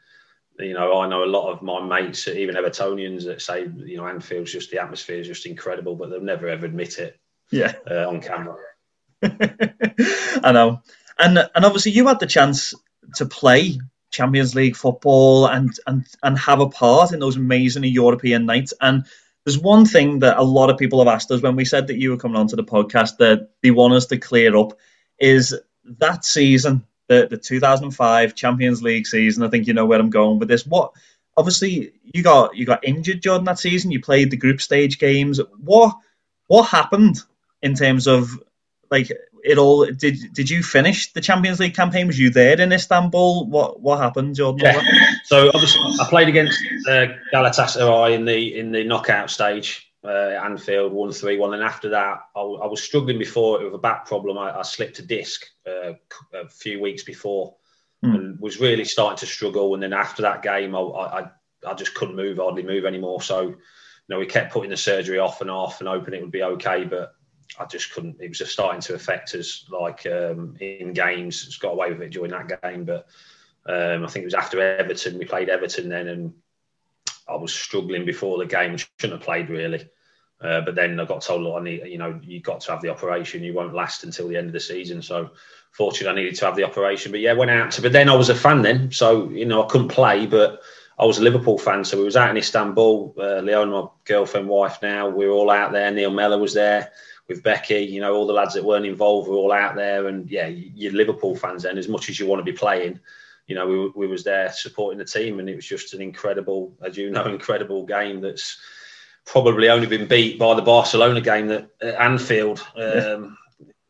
[0.58, 4.06] you know, I know a lot of my mates, even Evertonians, that say, you know,
[4.06, 7.18] Anfield's just the atmosphere is just incredible, but they'll never ever admit it.
[7.50, 8.56] Yeah, uh, on camera.
[9.22, 10.80] I know,
[11.18, 12.74] and and obviously you had the chance
[13.16, 13.78] to play
[14.10, 19.04] Champions League football and and and have a part in those amazing European nights and
[19.44, 21.98] there's one thing that a lot of people have asked us when we said that
[21.98, 24.78] you were coming onto the podcast that they want us to clear up
[25.18, 25.54] is
[25.98, 26.86] that season,
[27.22, 29.42] the, the 2005 Champions League season.
[29.42, 30.66] I think you know where I'm going with this.
[30.66, 30.92] What
[31.36, 33.90] obviously you got you got injured during that season.
[33.90, 35.40] You played the group stage games.
[35.58, 35.96] What
[36.46, 37.18] what happened
[37.62, 38.30] in terms of
[38.90, 39.10] like
[39.42, 39.86] it all?
[39.86, 42.06] Did did you finish the Champions League campaign?
[42.06, 43.46] Was you there in Istanbul?
[43.46, 44.60] What what happened, Jordan?
[44.64, 44.82] Yeah.
[45.24, 50.92] So obviously, I played against uh, Galatasaray in the in the knockout stage uh, Anfield,
[50.92, 51.54] one three one.
[51.54, 54.36] And after that, I, I, was struggling before with a back problem.
[54.36, 55.94] I, I slipped a disc uh,
[56.34, 57.56] a few weeks before,
[58.04, 58.14] mm.
[58.14, 59.74] and was really starting to struggle.
[59.74, 61.30] And then after that game, I, I
[61.66, 63.22] I just couldn't move, hardly move anymore.
[63.22, 63.56] So, you
[64.08, 66.84] know, we kept putting the surgery off and off and hoping it would be okay,
[66.84, 67.14] but
[67.58, 68.20] I just couldn't.
[68.20, 71.44] It was just starting to affect us, like um, in games.
[71.46, 73.06] It's got away with it during that game, but
[73.66, 75.18] um, I think it was after Everton.
[75.18, 76.34] We played Everton then, and
[77.28, 78.76] I was struggling before the game.
[78.76, 79.88] Shouldn't have played really.
[80.44, 82.90] Uh, but then I got told, I need, you know, you got to have the
[82.90, 83.42] operation.
[83.42, 85.00] You won't last until the end of the season.
[85.00, 85.30] So,
[85.70, 87.12] fortunately, I needed to have the operation.
[87.12, 87.82] But yeah, went out to.
[87.82, 90.60] But then I was a fan then, so you know, I couldn't play, but
[90.98, 91.82] I was a Liverpool fan.
[91.84, 93.14] So we was out in Istanbul.
[93.18, 95.90] Uh, Leona, my girlfriend, wife now, we were all out there.
[95.90, 96.92] Neil Mellor was there
[97.26, 97.80] with Becky.
[97.80, 100.08] You know, all the lads that weren't involved were all out there.
[100.08, 103.00] And yeah, you're Liverpool fans then, as much as you want to be playing
[103.46, 106.72] you know, we, we was there supporting the team, and it was just an incredible,
[106.82, 108.58] as you know, incredible game that's
[109.26, 112.60] probably only been beat by the Barcelona game that at Anfield.
[112.76, 113.36] Um,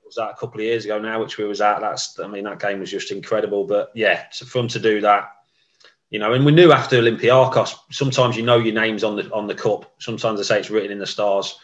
[0.05, 1.81] was that a couple of years ago now, which we was at.
[1.81, 3.65] That's, I mean, that game was just incredible.
[3.65, 5.33] But yeah, so for them to do that,
[6.11, 9.47] you know, and we knew after Olympiacos, sometimes you know your name's on the on
[9.47, 9.95] the cup.
[9.99, 11.59] Sometimes they say it's written in the stars.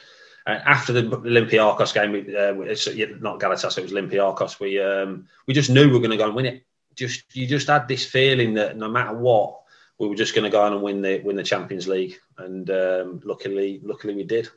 [0.46, 2.86] And after the Olympiacos game, we, uh, it's
[3.20, 4.58] not Galatasaray, it was Olympiacos.
[4.58, 7.46] We um, we just knew we were going to go and win it just you
[7.46, 9.59] just had this feeling that no matter what,
[10.00, 12.68] we were just going to go on and win the win the Champions League, and
[12.70, 14.48] um, luckily, luckily we did.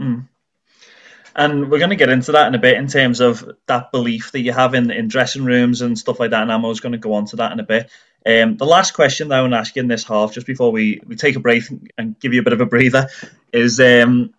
[0.00, 0.28] Mm.
[1.36, 4.32] And we're going to get into that in a bit in terms of that belief
[4.32, 6.42] that you have in, in dressing rooms and stuff like that.
[6.42, 7.90] And I'm Amo's going to go on to that in a bit.
[8.26, 10.72] Um, the last question that I want to ask you in this half, just before
[10.72, 11.62] we, we take a break
[11.96, 13.08] and give you a bit of a breather,
[13.52, 14.34] is um,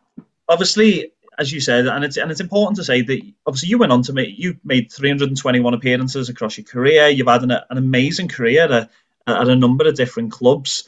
[0.50, 3.94] obviously as you said, and it's and it's important to say that obviously you went
[3.94, 7.08] on to make you made 321 appearances across your career.
[7.08, 8.90] You've had an, an amazing career at,
[9.30, 10.88] at a number of different clubs.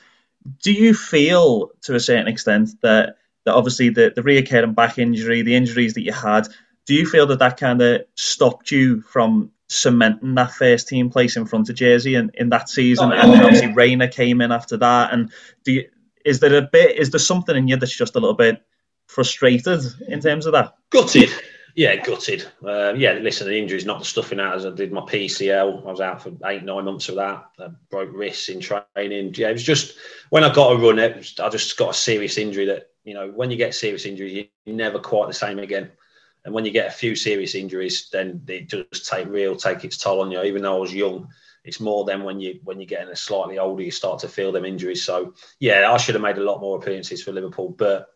[0.62, 5.41] Do you feel to a certain extent that that obviously the the reoccurring back injury,
[5.41, 6.47] the injuries that you had,
[6.86, 11.38] do you feel that that kind of stopped you from cementing that first team place
[11.38, 13.12] in front of Jerzy in, in that season?
[13.12, 13.15] Oh.
[13.15, 15.32] And then obviously Reina came in after that, and
[15.63, 15.89] do you,
[16.25, 16.97] is there a bit?
[16.97, 18.62] Is there something in you that's just a little bit
[19.08, 20.75] frustrated in terms of that?
[20.89, 21.30] Gutted.
[21.75, 22.45] Yeah, gutted.
[22.65, 25.86] Uh, yeah, listen, the injury is not the stuffing out as I did my PCL.
[25.86, 27.45] I was out for eight, nine months of that.
[27.60, 29.34] I broke wrists in training.
[29.36, 29.95] Yeah, it was just
[30.29, 33.13] when I got a run, it was, I just got a serious injury that, you
[33.13, 35.91] know, when you get serious injuries, you're never quite the same again.
[36.43, 39.97] And when you get a few serious injuries, then it does take real, take its
[39.97, 40.41] toll on you.
[40.41, 41.29] Even though I was young,
[41.63, 44.51] it's more than when you when you're getting a slightly older, you start to feel
[44.51, 45.05] them injuries.
[45.05, 48.07] So yeah, I should have made a lot more appearances for Liverpool, but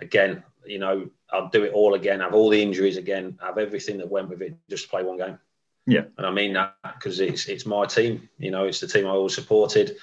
[0.00, 3.98] again, you know, I'll do it all again, have all the injuries again, have everything
[3.98, 5.38] that went with it, just to play one game.
[5.86, 8.28] Yeah, and I mean that because it's it's my team.
[8.38, 9.96] You know, it's the team I always supported,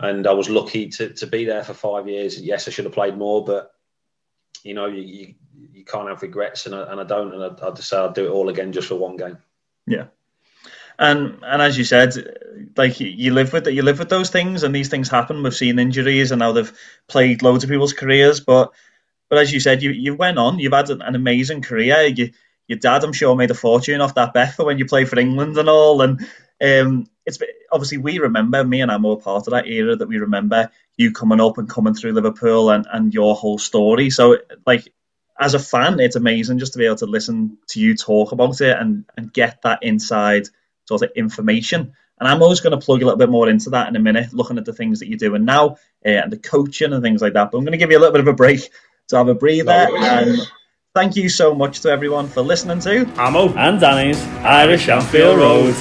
[0.00, 2.40] and I was lucky to to be there for five years.
[2.40, 3.72] Yes, I should have played more, but
[4.62, 5.34] you know, you you,
[5.72, 8.12] you can't have regrets, and I, and I don't, and I, I just say I'll
[8.12, 9.38] do it all again just for one game.
[9.86, 10.06] Yeah,
[10.98, 12.14] and and as you said,
[12.76, 15.42] like you live with you live with those things, and these things happen.
[15.42, 16.72] We've seen injuries, and now they've
[17.06, 18.72] played loads of people's careers, but
[19.28, 20.58] but as you said, you, you went on.
[20.58, 22.06] You've had an, an amazing career.
[22.06, 22.30] You,
[22.66, 25.18] your dad, I'm sure, made a fortune off that bet for when you play for
[25.18, 26.02] England and all.
[26.02, 26.20] And
[26.62, 27.38] um, it's
[27.70, 31.12] obviously we remember me and I'm all part of that era that we remember you
[31.12, 34.10] coming up and coming through Liverpool and, and your whole story.
[34.10, 34.92] So like
[35.38, 38.60] as a fan, it's amazing just to be able to listen to you talk about
[38.60, 40.48] it and, and get that inside
[40.86, 41.92] sort of information.
[42.18, 44.32] And I'm always going to plug a little bit more into that in a minute,
[44.32, 47.34] looking at the things that you're doing now uh, and the coaching and things like
[47.34, 47.52] that.
[47.52, 48.68] But I'm going to give you a little bit of a break
[49.08, 49.70] to have a breather.
[49.70, 50.38] And
[50.94, 55.74] thank you so much to everyone for listening to Ammo and Danny's Irish Anfield Road.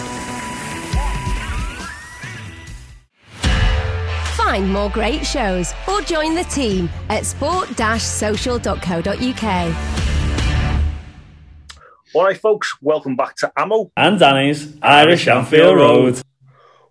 [4.35, 9.75] Find more great shows or join the team at sport-social.co.uk.
[12.13, 16.21] All right, folks, welcome back to Ammo and Danny's Irish Anfield Road.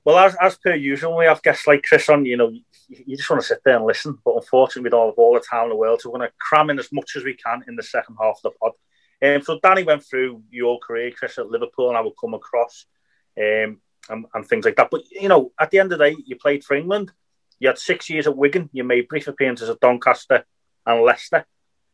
[0.05, 2.27] Well, as, as per usual, we have guests like Chris on.
[2.27, 2.53] You know,
[2.89, 4.19] you just want to sit there and listen.
[4.25, 6.35] But unfortunately, we don't have all the time in the world, so we're going to
[6.39, 8.73] cram in as much as we can in the second half of the pod.
[9.23, 12.87] Um, so Danny went through your career, Chris, at Liverpool, and I would come across
[13.39, 14.91] um, and, and, things like that.
[14.91, 17.13] But you know, at the end of the day, you played for England.
[17.59, 18.69] You had six years at Wigan.
[18.73, 20.45] You made brief appearances at Doncaster
[20.85, 21.47] and Leicester,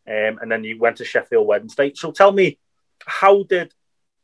[0.09, 1.93] um, and then you went to Sheffield Wednesday.
[1.95, 2.59] So tell me,
[3.07, 3.73] how did?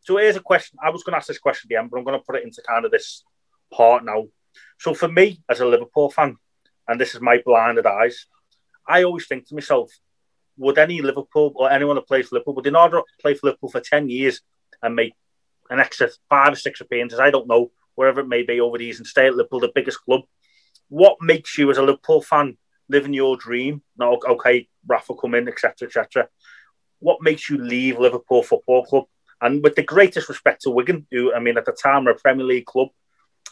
[0.01, 0.79] So here's a question.
[0.83, 2.63] I was going to ask this question end, but I'm going to put it into
[2.67, 3.23] kind of this
[3.73, 4.27] part now.
[4.79, 6.37] So for me, as a Liverpool fan,
[6.89, 8.27] and this is my blinded eyes,
[8.87, 9.93] I always think to myself,
[10.57, 13.71] would any Liverpool or anyone that plays for Liverpool, would they not play for Liverpool
[13.71, 14.41] for 10 years
[14.83, 15.15] and make
[15.71, 18.99] an extra five or six appearances, I don't know, wherever it may be over these
[18.99, 20.23] and stay at Liverpool, the biggest club?
[20.89, 22.57] What makes you, as a Liverpool fan,
[22.89, 23.83] living your dream?
[23.99, 26.29] Now, okay, Rafa come in, etc., etc.
[27.01, 29.05] What makes you leave Liverpool Football Club?
[29.41, 32.19] And with the greatest respect to Wigan, who, I mean, at the time were a
[32.19, 32.89] Premier League club,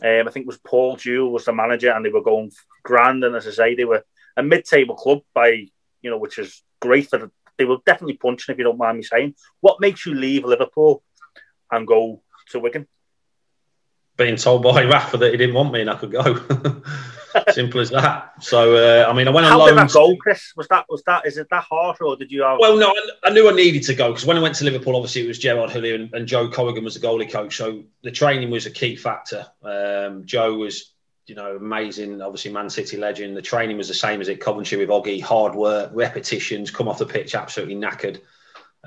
[0.03, 3.25] um, I think it was Paul Jewell was the manager, and they were going grand.
[3.25, 4.05] And as I say, they were
[4.37, 5.69] a mid-table club by
[6.07, 7.09] you know, which is great.
[7.11, 9.35] For they were definitely punching, if you don't mind me saying.
[9.61, 11.03] What makes you leave Liverpool
[11.71, 12.87] and go to Wigan?
[14.17, 16.23] Being told by Rafa that he didn't want me and I could go.
[17.53, 18.33] Simple as that.
[18.43, 19.69] So uh, I mean, I went on How loan.
[19.69, 20.53] did that go, Chris?
[20.57, 22.59] Was that was that is it that harsh or did you have?
[22.59, 24.97] Well, no, I, I knew I needed to go because when I went to Liverpool,
[24.97, 28.11] obviously it was Gerard Houllier and, and, Joe Corrigan was the goalie coach, so the
[28.11, 29.47] training was a key factor.
[29.63, 30.93] Um, Joe was,
[31.27, 32.21] you know, amazing.
[32.21, 33.37] Obviously, Man City legend.
[33.37, 35.21] The training was the same as at Coventry with Oggy.
[35.23, 38.21] Hard work, repetitions, come off the pitch absolutely knackered.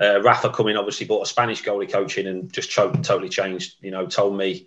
[0.00, 3.76] Uh, Rafa coming, obviously brought a Spanish goalie coach in and just totally changed.
[3.80, 4.66] You know, told me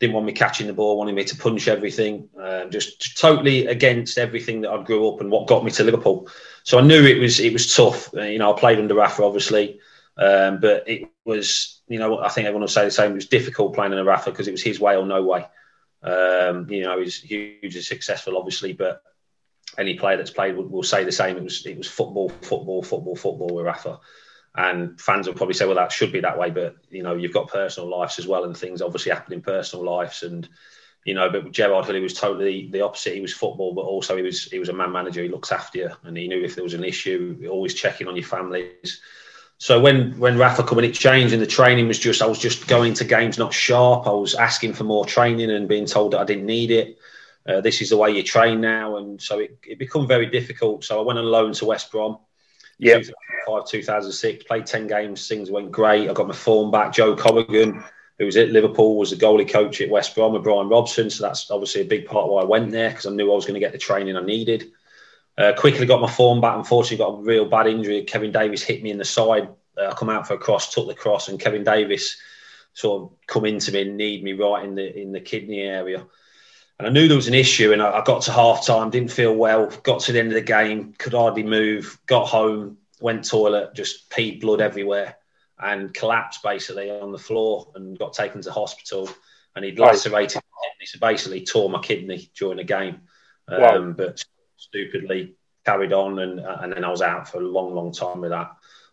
[0.00, 4.18] didn't want me catching the ball, wanted me to punch everything, uh, just totally against
[4.18, 6.28] everything that I grew up and what got me to Liverpool.
[6.64, 8.12] So I knew it was it was tough.
[8.14, 9.80] Uh, you know, I played under Rafa, obviously,
[10.16, 13.12] um, but it was you know I think everyone will say the same.
[13.12, 15.46] It was difficult playing under Rafa because it was his way or no way.
[16.02, 19.02] Um, you know, he's hugely successful, obviously, but
[19.78, 21.36] any player that's played will, will say the same.
[21.36, 24.00] It was it was football, football, football, football with Rafa.
[24.56, 26.50] And fans will probably say, well, that should be that way.
[26.50, 29.84] But, you know, you've got personal lives as well and things obviously happen in personal
[29.84, 30.22] lives.
[30.22, 30.48] And,
[31.04, 33.14] you know, but Gerard Houllier was totally the opposite.
[33.14, 35.22] He was football, but also he was he was a man manager.
[35.22, 38.16] He looks after you and he knew if there was an issue, always checking on
[38.16, 39.00] your families.
[39.58, 42.38] So when when Rafa come and it changed and the training was just I was
[42.38, 44.06] just going to games not sharp.
[44.06, 46.98] I was asking for more training and being told that I didn't need it.
[47.46, 50.84] Uh, this is the way you train now, and so it, it become very difficult.
[50.84, 52.18] So I went on loan to West Brom.
[52.78, 52.98] Yeah.
[52.98, 54.44] 2005, 2006.
[54.44, 56.08] Played 10 games, things went great.
[56.08, 56.92] I got my form back.
[56.92, 57.84] Joe Corrigan,
[58.18, 61.10] who was at Liverpool, was the goalie coach at West Brom with Brian Robson.
[61.10, 63.34] So that's obviously a big part of why I went there because I knew I
[63.34, 64.70] was going to get the training I needed.
[65.36, 66.56] Uh, quickly got my form back.
[66.56, 68.02] Unfortunately, got a real bad injury.
[68.04, 69.48] Kevin Davies hit me in the side.
[69.76, 72.16] Uh, I come out for a cross, took the cross, and Kevin Davies
[72.72, 76.04] sort of come into me and need me right in the in the kidney area.
[76.78, 79.12] And I knew there was an issue, and I, I got to half time, didn't
[79.12, 83.28] feel well, got to the end of the game, could hardly move, got home, went
[83.28, 85.16] toilet, just peed blood everywhere,
[85.58, 89.08] and collapsed basically on the floor and got taken to hospital.
[89.54, 93.02] And he'd lacerated my kidney, so basically tore my kidney during the game.
[93.46, 93.92] Um, wow.
[93.92, 94.24] But
[94.56, 98.30] stupidly carried on, and and then I was out for a long, long time with
[98.30, 98.50] that.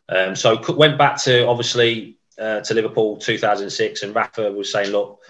[0.10, 5.22] Um, so went back to obviously uh, to Liverpool 2006, and Rafa was saying, "Look,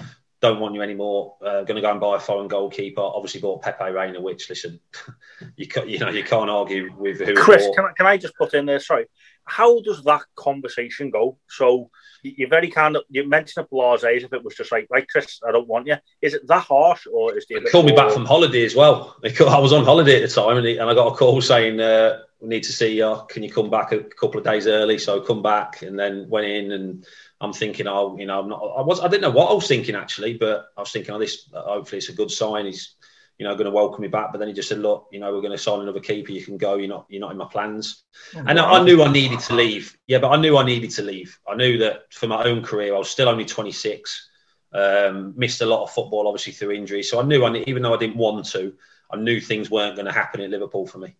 [0.41, 1.35] don't want you anymore.
[1.41, 3.01] Uh, going to go and buy a foreign goalkeeper.
[3.01, 4.79] Obviously bought Pepe Reina, which listen,
[5.55, 7.35] you can, you know you can't argue with who.
[7.35, 8.79] Chris, can I, can I just put in there?
[8.79, 9.05] Sorry,
[9.45, 11.37] how does that conversation go?
[11.47, 11.91] So
[12.23, 15.07] you're very kind of you mentioned a blase as if it was just like right,
[15.07, 15.97] Chris, I don't want you.
[16.21, 17.71] Is it that harsh, or is it?
[17.71, 17.91] called more...
[17.91, 19.15] me back from holiday as well.
[19.23, 21.79] I was on holiday at the time, and, he, and I got a call saying.
[21.79, 23.21] Uh, we need to see you.
[23.29, 24.97] Can you come back a couple of days early?
[24.97, 27.05] So come back, and then went in and
[27.41, 28.61] I'm thinking, oh, you know, I'm not.
[28.77, 29.01] I was.
[29.01, 31.49] I didn't know what I was thinking actually, but I was thinking, oh, this.
[31.53, 32.65] Hopefully, it's a good sign.
[32.67, 32.95] He's,
[33.39, 34.31] you know, going to welcome me back.
[34.31, 36.31] But then he just said, look, you know, we're going to sign another keeper.
[36.31, 36.75] You can go.
[36.75, 37.07] You're not.
[37.09, 38.03] You're not in my plans.
[38.35, 39.97] Oh, and I, I knew I needed to leave.
[40.05, 41.39] Yeah, but I knew I needed to leave.
[41.49, 44.29] I knew that for my own career, I was still only 26.
[44.73, 47.03] Um, missed a lot of football, obviously through injury.
[47.03, 48.73] So I knew, I, even though I didn't want to,
[49.11, 51.15] I knew things weren't going to happen at Liverpool for me.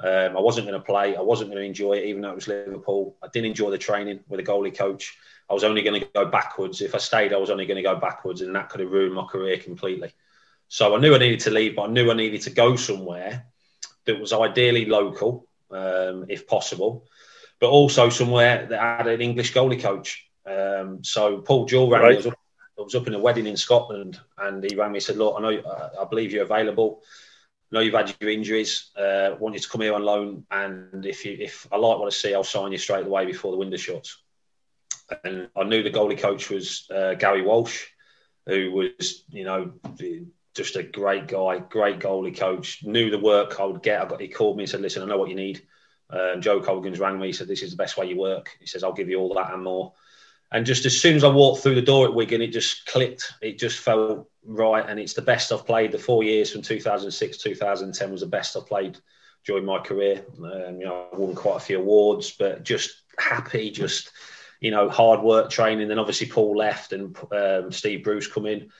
[0.00, 1.16] Um, I wasn't going to play.
[1.16, 3.16] I wasn't going to enjoy it, even though it was Liverpool.
[3.22, 5.16] I didn't enjoy the training with a goalie coach.
[5.48, 6.80] I was only going to go backwards.
[6.80, 9.14] If I stayed, I was only going to go backwards, and that could have ruined
[9.14, 10.12] my career completely.
[10.68, 13.46] So I knew I needed to leave, but I knew I needed to go somewhere
[14.06, 17.06] that was ideally local, um, if possible,
[17.60, 20.28] but also somewhere that had an English goalie coach.
[20.44, 22.10] Um, so Paul Jewell rang right.
[22.10, 22.14] me.
[22.14, 22.38] I was, up,
[22.78, 25.40] was, up, in a wedding in Scotland, and he rang me and said, "Look, I
[25.40, 27.02] know, I believe you're available."
[27.72, 28.90] I know you've had your injuries.
[28.96, 32.06] Uh, want you to come here on loan, and if you if I like what
[32.06, 34.18] I see, I'll sign you straight away before the window shuts.
[35.24, 37.86] And I knew the goalie coach was uh, Gary Walsh,
[38.46, 39.72] who was you know
[40.54, 42.82] just a great guy, great goalie coach.
[42.82, 44.00] Knew the work I would get.
[44.00, 45.62] I got, he called me and said, "Listen, I know what you need."
[46.08, 47.28] Um, Joe Corrigan's rang me.
[47.28, 49.34] He said, "This is the best way you work." He says, "I'll give you all
[49.34, 49.92] that and more."
[50.52, 53.32] And just as soon as I walked through the door at Wigan, it just clicked.
[53.42, 55.92] It just felt right, and it's the best I've played.
[55.92, 58.98] The four years from 2006 2010 was the best I've played
[59.44, 60.24] during my career.
[60.38, 64.10] Um, you know, I won quite a few awards, but just happy, just
[64.60, 65.88] you know, hard work training.
[65.88, 68.70] Then obviously Paul left, and um, Steve Bruce come in,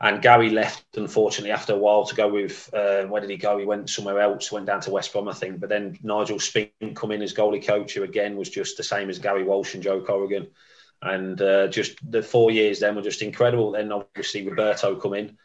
[0.00, 0.84] and Gary left.
[0.96, 3.58] Unfortunately, after a while to go with uh, where did he go?
[3.58, 4.52] He went somewhere else.
[4.52, 5.60] Went down to West Brom, I think.
[5.60, 9.10] But then Nigel Spink come in as goalie coach, who again was just the same
[9.10, 10.48] as Gary Walsh and Joe Corrigan
[11.02, 13.72] and uh, just the four years then were just incredible.
[13.72, 15.38] Then obviously Roberto come in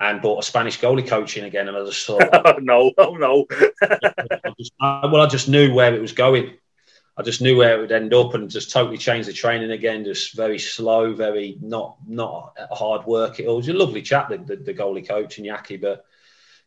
[0.00, 3.46] and brought a Spanish goalie coaching again, and I just thought, oh, no, oh no.
[3.82, 6.54] I just, well, I just knew where it was going.
[7.18, 10.04] I just knew where it would end up, and just totally changed the training again.
[10.04, 13.40] Just very slow, very not not hard work.
[13.40, 16.06] It was a lovely chat, the, the, the goalie coach and Iñaki, but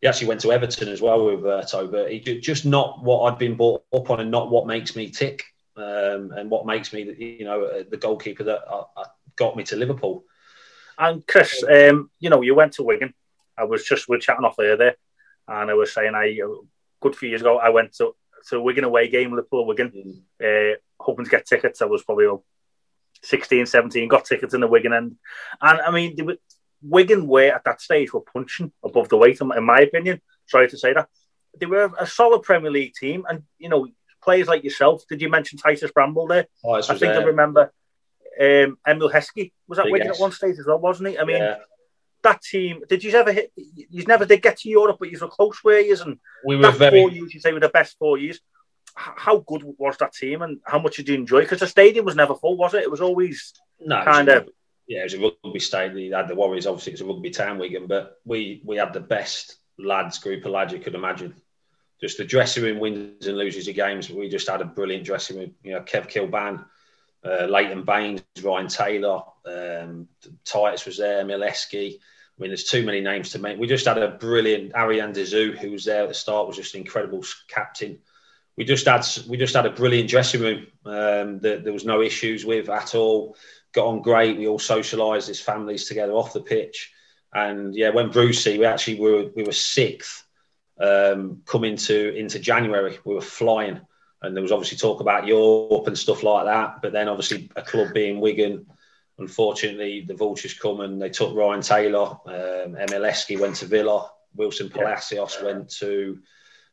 [0.02, 3.40] he actually went to Everton as well with Roberto, but he just not what I'd
[3.40, 5.44] been brought up on, and not what makes me tick
[5.78, 7.04] um, and what makes me,
[7.40, 9.06] you know, uh, the goalkeeper that I, I
[9.38, 10.26] got me to Liverpool.
[10.98, 13.14] And Chris, um, you know, you went to Wigan.
[13.58, 14.96] I was just we are chatting off earlier
[15.48, 16.38] and I was saying I
[17.00, 18.16] good few years ago I went to
[18.50, 20.74] to Wigan away game, Liverpool Wigan, mm.
[20.74, 21.82] uh, hoping to get tickets.
[21.82, 22.28] I was probably
[23.24, 25.16] 16, 17, got tickets in the Wigan end,
[25.62, 26.38] and I mean, were,
[26.82, 30.22] Wigan were at that stage were punching above the weight, in my opinion.
[30.48, 31.08] Sorry to say that.
[31.60, 33.88] They were a solid Premier League team, and you know
[34.24, 35.04] players like yourself.
[35.08, 36.48] Did you mention Titus Bramble there?
[36.64, 37.20] Oh, I think there.
[37.20, 37.72] I remember
[38.40, 41.20] um, Emile Heskey was at Wigan at one stage as well, wasn't he?
[41.20, 41.58] I mean, yeah.
[42.24, 42.84] That team.
[42.88, 43.52] Did you ever hit?
[43.56, 46.72] You never did get to Europe, but you were close where you and we were
[46.72, 47.02] very.
[47.02, 48.40] Four years, you say, were the best four years.
[48.94, 51.42] How good was that team, and how much did you enjoy?
[51.42, 52.84] Because the stadium was never full, was it?
[52.84, 54.50] It was always no, kind of.
[54.88, 55.98] Yeah, it was a rugby stadium.
[55.98, 59.00] You had the Warriors, obviously, it's a rugby town, Wigan, but we we had the
[59.00, 61.34] best lads, group of lads you could imagine
[62.02, 64.10] just the dressing room wins and loses your games.
[64.10, 65.56] We just had a brilliant dressing room.
[65.64, 66.66] You know, Kev Kilbane,
[67.24, 70.08] uh, Leighton Baines, Ryan Taylor, um,
[70.44, 72.00] Titus was there, Mileski.
[72.38, 73.60] I mean, there's too many names to make.
[73.60, 76.58] We just had a brilliant Arjan de Zeeuw, who was there at the start, was
[76.58, 78.00] just an incredible captain.
[78.58, 82.02] We just had we just had a brilliant dressing room um, that there was no
[82.02, 83.36] issues with at all.
[83.74, 84.38] Got on great.
[84.38, 86.92] We all socialised as families together off the pitch.
[87.34, 90.26] And yeah, when Brucey, we actually were we were sixth
[90.82, 93.80] um, come into into January, we were flying,
[94.22, 96.82] and there was obviously talk about Europe and stuff like that.
[96.82, 98.66] But then obviously a club being Wigan,
[99.22, 102.76] unfortunately the Vultures come and they took Ryan Taylor, um,
[103.40, 105.46] went to Villa, Wilson Palacios yeah.
[105.46, 106.20] went to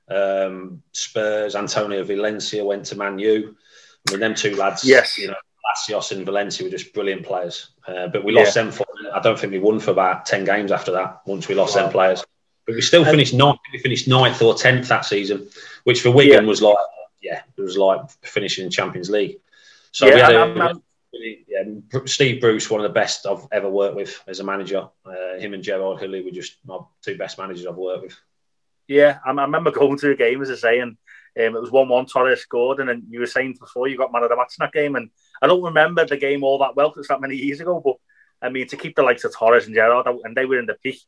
[0.08, 3.54] um, Spurs, Antonio Valencia went to Man U.
[4.08, 7.70] I mean, them two lads, yes, you know, Palacios and Valencia were just brilliant players.
[7.86, 8.62] Uh, but we lost yeah.
[8.62, 11.20] them four I don't think we won for about ten games after that.
[11.26, 11.82] Once we lost wow.
[11.82, 12.24] them players,
[12.66, 13.58] but we still finished ninth.
[13.72, 15.48] We finished ninth or tenth that season,
[15.84, 16.48] which for Wigan yeah.
[16.48, 16.76] was like,
[17.20, 19.38] yeah, it was like finishing in Champions League.
[19.92, 20.82] So yeah, we had I'm, a, I'm,
[21.12, 21.64] yeah,
[22.04, 24.88] Steve Bruce, one of the best I've ever worked with as a manager.
[25.04, 28.20] Uh, him and Gerard Houllier were just my two best managers I've worked with.
[28.86, 30.96] Yeah, I, I remember going to a game as I say, and
[31.38, 32.06] um, it was one-one.
[32.06, 34.64] Torres scored, and then you were saying before you got man of the match in
[34.64, 37.36] that game, and I don't remember the game all that well because it's that many
[37.36, 37.80] years ago.
[37.84, 37.96] But
[38.40, 40.74] I mean, to keep the likes of Torres and Gerard, and they were in the
[40.74, 41.00] peak,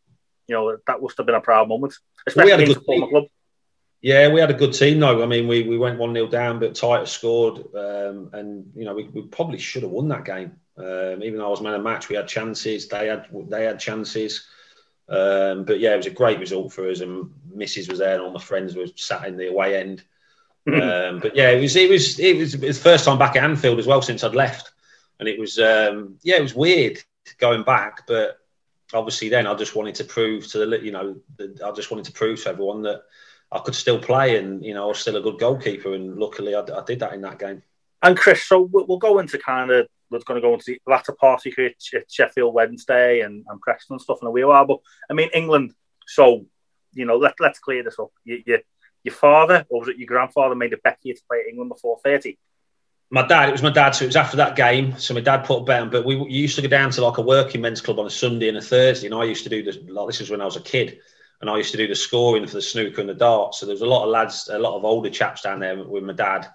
[0.47, 1.95] you know, that must have been a proud moment,
[2.27, 3.25] especially we had a good club.
[4.03, 5.23] Yeah, we had a good team though.
[5.23, 8.95] I mean, we, we went one 0 down, but Titus scored, um, and you know
[8.95, 10.53] we, we probably should have won that game.
[10.79, 12.89] Um, even though I was man of match, we had chances.
[12.89, 14.47] They had they had chances.
[15.09, 18.23] Um, but yeah, it was a great result for us, and Mrs was there, and
[18.23, 20.03] all my friends were sat in the away end.
[20.67, 23.79] um, but yeah, it was it was it was the first time back at Anfield
[23.79, 24.73] as well since I'd left,
[25.19, 27.03] and it was um, yeah, it was weird
[27.39, 28.39] going back, but
[28.93, 31.17] obviously then I just wanted to prove to the you know
[31.65, 33.03] I just wanted to prove to everyone that
[33.53, 36.55] I could still play, and you know, I was still a good goalkeeper, and luckily
[36.55, 37.63] I, I did that in that game.
[38.03, 41.13] And Chris, so we'll go into kind of we're going to go into the latter
[41.13, 44.67] party here at Sheffield Wednesday and, and Preston and stuff in a wee while.
[44.67, 44.79] But
[45.09, 45.73] I mean, England.
[46.07, 46.47] So
[46.93, 48.11] you know, let let's clear this up.
[48.25, 48.59] You, you,
[49.05, 51.99] your father, or was it your grandfather, made it back here to play England before
[52.05, 52.39] thirty?
[53.11, 53.49] My dad.
[53.49, 53.91] It was my dad.
[53.91, 54.97] So it was after that game.
[54.99, 55.91] So my dad put a bet on.
[55.91, 58.49] But we used to go down to like a working men's club on a Sunday
[58.49, 59.79] and a Thursday, and I used to do this.
[59.89, 61.01] Like this was when I was a kid
[61.41, 63.59] and I used to do the scoring for the snooker and the darts.
[63.61, 66.05] So there was a lot of lads, a lot of older chaps down there with
[66.05, 66.47] my dad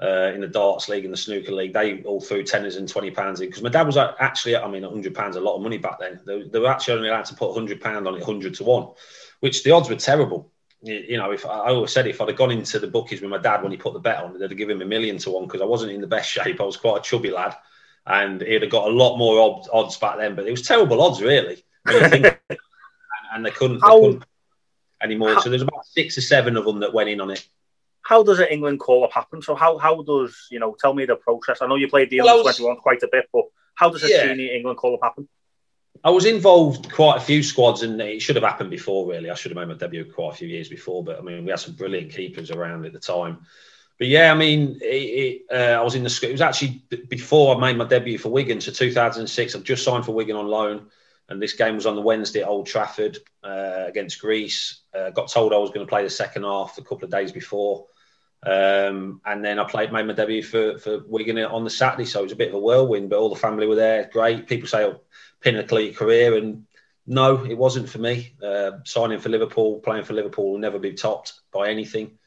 [0.00, 1.72] uh, in the darts league and the snooker league.
[1.72, 4.82] They all threw tenors and twenty pounds in because my dad was actually, I mean,
[4.82, 6.20] hundred pounds a lot of money back then.
[6.24, 8.88] They, they, were actually only allowed to put hundred pound on it, hundred to one,
[9.40, 10.50] which the odds were terrible.
[10.82, 13.30] You, you, know, if I always said if I'd have gone into the bookies with
[13.30, 15.30] my dad when he put the bet on, they'd have given him a million to
[15.30, 16.60] one because I wasn't in the best shape.
[16.60, 17.56] I was quite a chubby lad,
[18.06, 20.36] and he'd have got a lot more odds back then.
[20.36, 21.64] But it was terrible odds, really.
[21.84, 22.38] and,
[23.32, 23.80] and they couldn't.
[23.80, 24.24] How, they couldn't
[25.02, 25.34] anymore.
[25.34, 27.46] How, so there's about six or seven of them that went in on it.
[28.02, 29.42] How does an England call up happen?
[29.42, 30.74] So how how does you know?
[30.78, 31.58] Tell me the process.
[31.60, 34.08] I know you played the under twenty one quite a bit, but how does a
[34.08, 34.22] yeah.
[34.22, 35.28] senior England call up happen?
[36.02, 39.06] I was involved quite a few squads, and it should have happened before.
[39.06, 41.04] Really, I should have made my debut quite a few years before.
[41.04, 43.40] But I mean, we had some brilliant keepers around at the time.
[43.98, 46.20] But yeah, I mean, it, it, uh, I was in the.
[46.22, 49.54] It was actually before I made my debut for Wigan, so 2006.
[49.54, 50.86] I've just signed for Wigan on loan
[51.30, 54.80] and this game was on the Wednesday at Old Trafford uh, against Greece.
[54.92, 57.30] Uh, got told I was going to play the second half a couple of days
[57.30, 57.86] before,
[58.42, 62.04] um, and then I played made my debut for for Wigan on the Saturday.
[62.04, 64.10] So it was a bit of a whirlwind, but all the family were there.
[64.12, 64.48] Great.
[64.48, 65.00] People say oh,
[65.40, 66.66] pinnacle of your career, and
[67.06, 68.34] no, it wasn't for me.
[68.42, 72.18] Uh, signing for Liverpool, playing for Liverpool will never be topped by anything.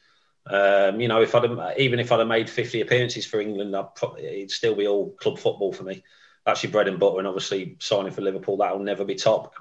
[0.46, 3.94] Um, you know, if I'd even if I'd have made 50 appearances for England, I'd
[3.94, 6.02] probably, it'd still be all club football for me
[6.46, 9.54] actually bread and butter and obviously signing for Liverpool that'll never be top.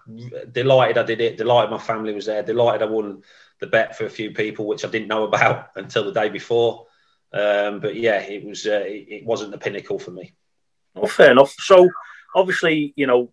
[0.52, 3.24] Delighted I did it delighted my family was there delighted I won
[3.60, 6.88] the bet for a few people which I didn't know about until the day before.
[7.32, 10.34] Um, but yeah it was uh, it, wasn't the pinnacle for me.
[10.94, 11.56] Well fair enough.
[11.58, 11.90] So
[12.36, 13.32] obviously you know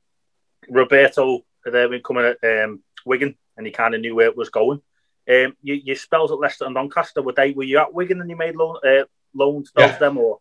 [0.69, 4.51] Roberto had been coming at um, Wigan and he kind of knew where it was
[4.51, 4.81] going.
[5.29, 8.31] Um, you, you spells at Leicester and Doncaster were they were you at Wigan and
[8.31, 9.99] you made loan, uh, loans yeah.
[9.99, 10.39] them or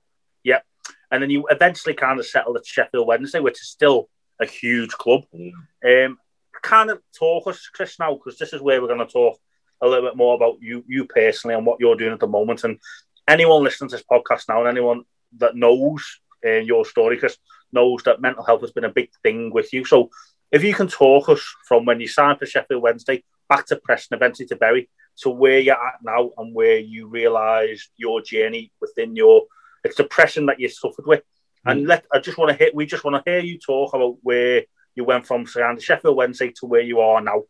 [1.11, 4.91] and then you eventually kind of settled at Sheffield Wednesday, which is still a huge
[4.91, 5.23] club.
[5.35, 6.05] Mm.
[6.05, 6.17] Um,
[6.61, 9.39] kind of talk us, Chris, now because this is where we're going to talk
[9.81, 12.63] a little bit more about you, you personally, and what you're doing at the moment.
[12.63, 12.79] And
[13.27, 15.03] anyone listening to this podcast now, and anyone
[15.37, 17.37] that knows uh, your story, Chris,
[17.71, 19.85] knows that mental health has been a big thing with you.
[19.85, 20.09] So,
[20.51, 24.15] if you can talk us from when you signed for Sheffield Wednesday back to Preston,
[24.15, 29.15] eventually to Bury, to where you're at now, and where you realised your journey within
[29.15, 29.43] your
[29.83, 31.23] it's depression that you suffered with.
[31.65, 31.89] And mm.
[31.89, 34.63] let I just want to hear we just want to hear you talk about where
[34.95, 37.43] you went from Sheffield Wednesday to where you are now.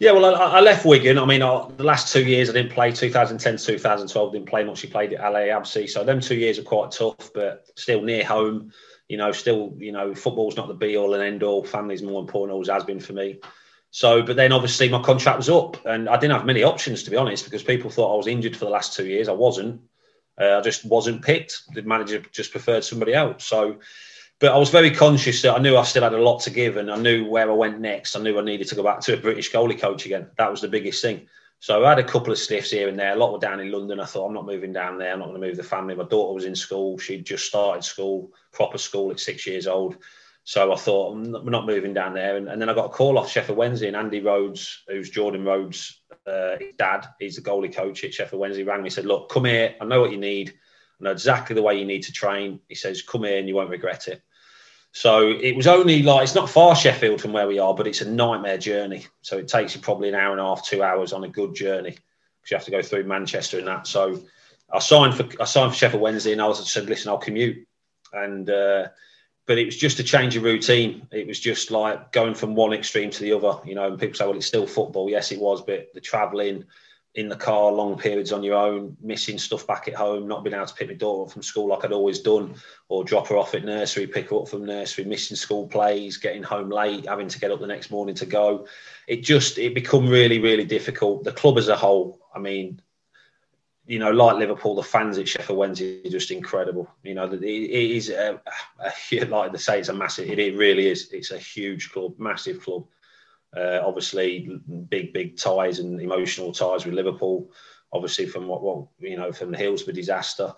[0.00, 1.18] Yeah, well, I, I left Wigan.
[1.18, 2.92] I mean, I, the last two years I didn't play.
[2.92, 4.78] 2010 to 2012 didn't play much.
[4.78, 8.72] She played at Al-Habsi, so them two years are quite tough, but still near home.
[9.08, 11.64] You know, still, you know, football's not the be all and end all.
[11.64, 13.40] Family's more important, always has been for me.
[13.90, 17.10] So, but then obviously my contract was up, and I didn't have many options to
[17.10, 19.28] be honest, because people thought I was injured for the last two years.
[19.28, 19.80] I wasn't.
[20.40, 21.62] Uh, I just wasn't picked.
[21.74, 23.44] The manager just preferred somebody else.
[23.44, 23.78] So,
[24.38, 26.76] but I was very conscious that I knew I still had a lot to give,
[26.76, 28.14] and I knew where I went next.
[28.14, 30.28] I knew I needed to go back to a British goalie coach again.
[30.36, 31.26] That was the biggest thing.
[31.60, 33.14] So I had a couple of stiffs here and there.
[33.14, 33.98] A lot were down in London.
[33.98, 35.12] I thought I'm not moving down there.
[35.12, 35.94] I'm not going to move the family.
[35.96, 36.98] My daughter was in school.
[36.98, 39.96] She'd just started school, proper school at six years old.
[40.44, 42.36] So I thought we're not moving down there.
[42.36, 45.44] And, and, then I got a call off Sheffield Wednesday, and Andy Rhodes, who's Jordan
[45.44, 48.90] Rhodes' uh, dad, he's the goalie coach at Sheffield Wednesday, rang me.
[48.90, 49.74] Said, "Look, come here.
[49.80, 50.54] I know what you need.
[51.00, 53.54] I know exactly the way you need to train." He says, "Come here, and you
[53.54, 54.22] won't regret it."
[54.92, 58.00] So it was only like it's not far Sheffield from where we are, but it's
[58.00, 59.06] a nightmare journey.
[59.22, 61.54] So it takes you probably an hour and a half, two hours on a good
[61.54, 63.86] journey because you have to go through Manchester and that.
[63.86, 64.22] So
[64.72, 67.66] I signed for I signed for Sheffield Wednesday, and I was said, listen, I'll commute,
[68.12, 68.88] and uh,
[69.48, 71.08] but it was just a change of routine.
[71.10, 73.86] It was just like going from one extreme to the other, you know.
[73.88, 75.08] And people say, well, it's still football.
[75.08, 76.64] Yes, it was, but the travelling
[77.14, 80.54] in the car, long periods on your own, missing stuff back at home, not being
[80.54, 82.56] able to pick my daughter up from school like I'd always done,
[82.90, 86.42] or drop her off at nursery, pick her up from nursery, missing school plays, getting
[86.42, 88.66] home late, having to get up the next morning to go.
[89.06, 91.24] It just it become really, really difficult.
[91.24, 92.82] The club as a whole, I mean,
[93.88, 96.90] you know, like Liverpool, the fans at Sheffield Wednesday are just incredible.
[97.02, 98.38] You know, it, is a,
[98.78, 100.28] a, like they say, it's a massive.
[100.28, 101.10] It, really is.
[101.10, 102.84] It's a huge club, massive club.
[103.56, 104.60] Uh, obviously,
[104.90, 107.50] big big ties and emotional ties with Liverpool.
[107.90, 110.52] Obviously, from what, what you know, from the Hillsborough disaster.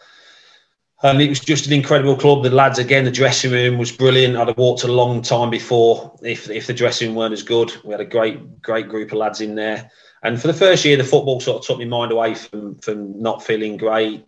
[1.03, 2.43] And it was just an incredible club.
[2.43, 4.37] The lads, again, the dressing room was brilliant.
[4.37, 7.73] I'd have walked a long time before if if the dressing room weren't as good.
[7.85, 9.89] We had a great great group of lads in there.
[10.23, 13.21] And for the first year, the football sort of took my mind away from from
[13.21, 14.27] not feeling great.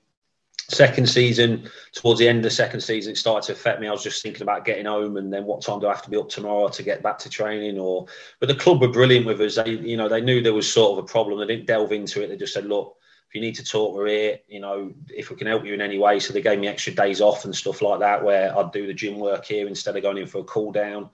[0.69, 3.89] Second season, towards the end of the second season, it started to affect me.
[3.89, 6.11] I was just thinking about getting home and then what time do I have to
[6.11, 7.79] be up tomorrow to get back to training?
[7.79, 8.07] Or,
[8.41, 9.57] but the club were brilliant with us.
[9.57, 11.41] They, you know, they knew there was sort of a problem.
[11.41, 12.29] They didn't delve into it.
[12.29, 12.97] They just said, look,
[13.29, 14.39] if you need to talk, we're here.
[14.49, 16.21] You know, if we can help you in any way.
[16.21, 18.95] So they gave me extra days off and stuff like that, where I'd do the
[18.95, 21.11] gym work here instead of going in for a cool down.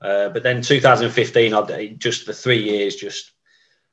[0.00, 3.32] Uh, but then 2015, I'd just the three years just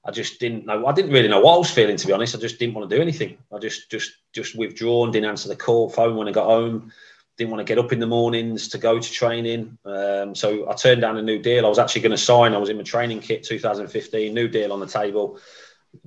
[0.09, 0.87] I just didn't know.
[0.87, 2.33] I didn't really know what I was feeling, to be honest.
[2.35, 3.37] I just didn't want to do anything.
[3.53, 5.11] I just, just, just withdrawn.
[5.11, 6.91] Didn't answer the call phone when I got home.
[7.37, 9.77] Didn't want to get up in the mornings to go to training.
[9.85, 11.63] Um, so I turned down a new deal.
[11.63, 12.55] I was actually going to sign.
[12.55, 14.33] I was in my training kit 2015.
[14.33, 15.37] New deal on the table.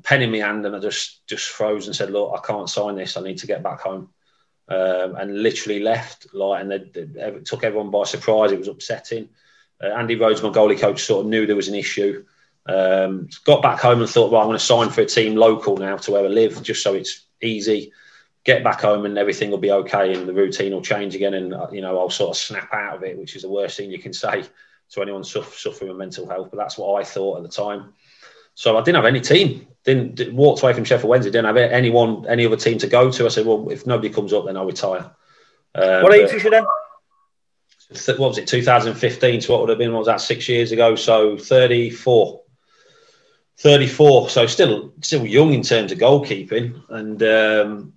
[0.03, 2.97] Pen in my hand, and I just, just froze and said, "Look, I can't sign
[2.97, 3.17] this.
[3.17, 4.09] I need to get back home."
[4.67, 6.27] Um, and literally left.
[6.35, 8.51] Like, and they, they, took everyone by surprise.
[8.51, 9.29] It was upsetting.
[9.81, 12.25] Uh, Andy Rhodes, my goalie coach, sort of knew there was an issue.
[12.67, 15.77] Um, got back home and thought, well, I'm going to sign for a team local
[15.77, 17.93] now to where I live, just so it's easy.
[18.45, 21.55] Get back home and everything will be okay, and the routine will change again, and
[21.55, 23.91] uh, you know I'll sort of snap out of it, which is the worst thing
[23.91, 24.45] you can say
[24.91, 26.49] to anyone suffering with mental health.
[26.51, 27.93] But that's what I thought at the time.
[28.55, 29.67] So I didn't have any team.
[29.85, 31.31] Didn't, didn't walked away from Sheffield Wednesday.
[31.31, 33.25] Didn't have anyone, any other team to go to.
[33.25, 35.11] I said, well, if nobody comes up, then I'll retire.
[35.75, 36.65] Um, what age is you then?
[38.07, 38.47] What was it?
[38.47, 39.41] 2015.
[39.41, 39.93] So what would have been?
[39.93, 40.21] What was that?
[40.21, 40.95] Six years ago.
[40.95, 42.42] So 34.
[43.59, 46.83] 34, so still still young in terms of goalkeeping.
[46.89, 47.93] And um,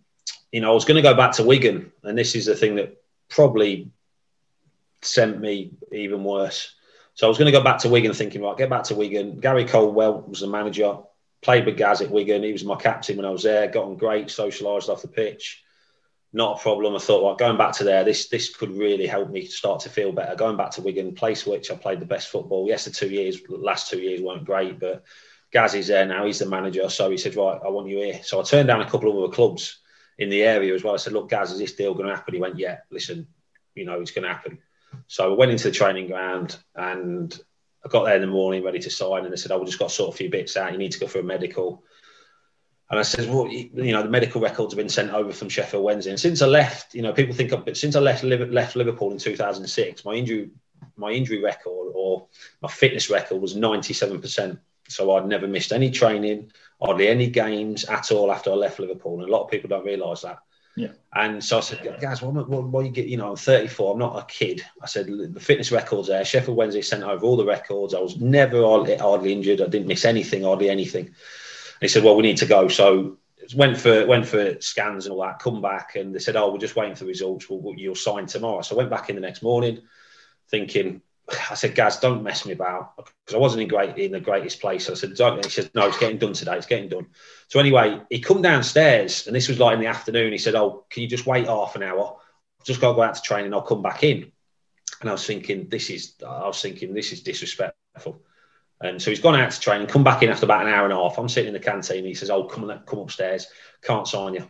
[0.52, 2.76] you know, I was going to go back to Wigan, and this is the thing
[2.76, 3.92] that probably
[5.02, 6.74] sent me even worse.
[7.16, 9.40] So I was going to go back to Wigan, thinking, right, get back to Wigan.
[9.40, 10.98] Gary Caldwell was the manager.
[11.42, 12.44] Played with Gaz at Wigan.
[12.44, 13.68] He was my captain when I was there.
[13.68, 15.64] Got on great, socialised off the pitch.
[16.34, 16.96] Not a problem.
[16.96, 19.90] I thought, well, going back to there, this this could really help me start to
[19.90, 20.36] feel better.
[20.36, 22.68] Going back to Wigan, place which I played the best football.
[22.68, 25.04] Yes, the two years, last two years weren't great, but
[25.56, 26.26] Gazzy's there now.
[26.26, 26.90] He's the manager.
[26.90, 28.20] So he said, right, I want you here.
[28.24, 29.80] So I turned down a couple of other clubs
[30.18, 30.94] in the area as well.
[30.94, 32.34] I said, look, Gaz, is this deal going to happen?
[32.34, 33.26] He went, yeah, listen,
[33.74, 34.60] you know, it's going to happen.
[35.08, 37.40] So I went into the training ground and
[37.86, 39.24] I got there in the morning ready to sign.
[39.24, 40.74] And they said, oh, we just got to sort a few bits out.
[40.74, 41.86] You need to go for a medical.
[42.90, 45.86] And I said, well, you know, the medical records have been sent over from Sheffield
[45.86, 46.12] Wednesday.
[46.12, 49.20] And since I left, you know, people think, of, since I left, left Liverpool in
[49.20, 50.50] 2006, my injury,
[50.98, 52.28] my injury record or
[52.62, 54.60] my fitness record was 97%.
[54.88, 59.20] So I'd never missed any training, hardly any games at all after I left Liverpool.
[59.20, 60.40] And a lot of people don't realise that.
[60.76, 60.90] Yeah.
[61.14, 63.08] And so I said, guys, why, what, what you get?
[63.08, 63.94] You know, I'm 34.
[63.94, 64.62] I'm not a kid.
[64.82, 66.26] I said the fitness records there.
[66.26, 67.94] Sheffield Wednesday sent over all the records.
[67.94, 69.62] I was never hardly, hardly injured.
[69.62, 71.06] I didn't miss anything, hardly anything.
[71.06, 72.68] And he said, well, we need to go.
[72.68, 73.18] So
[73.56, 75.40] went for went for scans and all that.
[75.40, 77.50] Come back and they said, oh, we're just waiting for results.
[77.50, 78.62] Well, you'll sign tomorrow.
[78.62, 79.82] So I went back in the next morning,
[80.50, 84.20] thinking I said, guys, don't mess me about because I wasn't in great in the
[84.20, 84.86] greatest place.
[84.86, 85.44] So I said, don't.
[85.44, 86.56] he said, no, it's getting done today.
[86.56, 87.08] It's getting done.
[87.48, 90.32] So anyway, he come downstairs, and this was like in the afternoon.
[90.32, 92.18] He said, oh, can you just wait half an hour?
[92.60, 94.32] I've just got to go out to train, and I'll come back in.
[95.02, 96.14] And I was thinking, this is.
[96.26, 98.22] I was thinking, this is disrespectful.
[98.82, 100.84] And so he's gone out to train and come back in after about an hour
[100.84, 101.18] and a half.
[101.18, 102.06] I'm sitting in the canteen.
[102.06, 103.48] He says, oh, come come upstairs.
[103.82, 104.48] Can't sign you.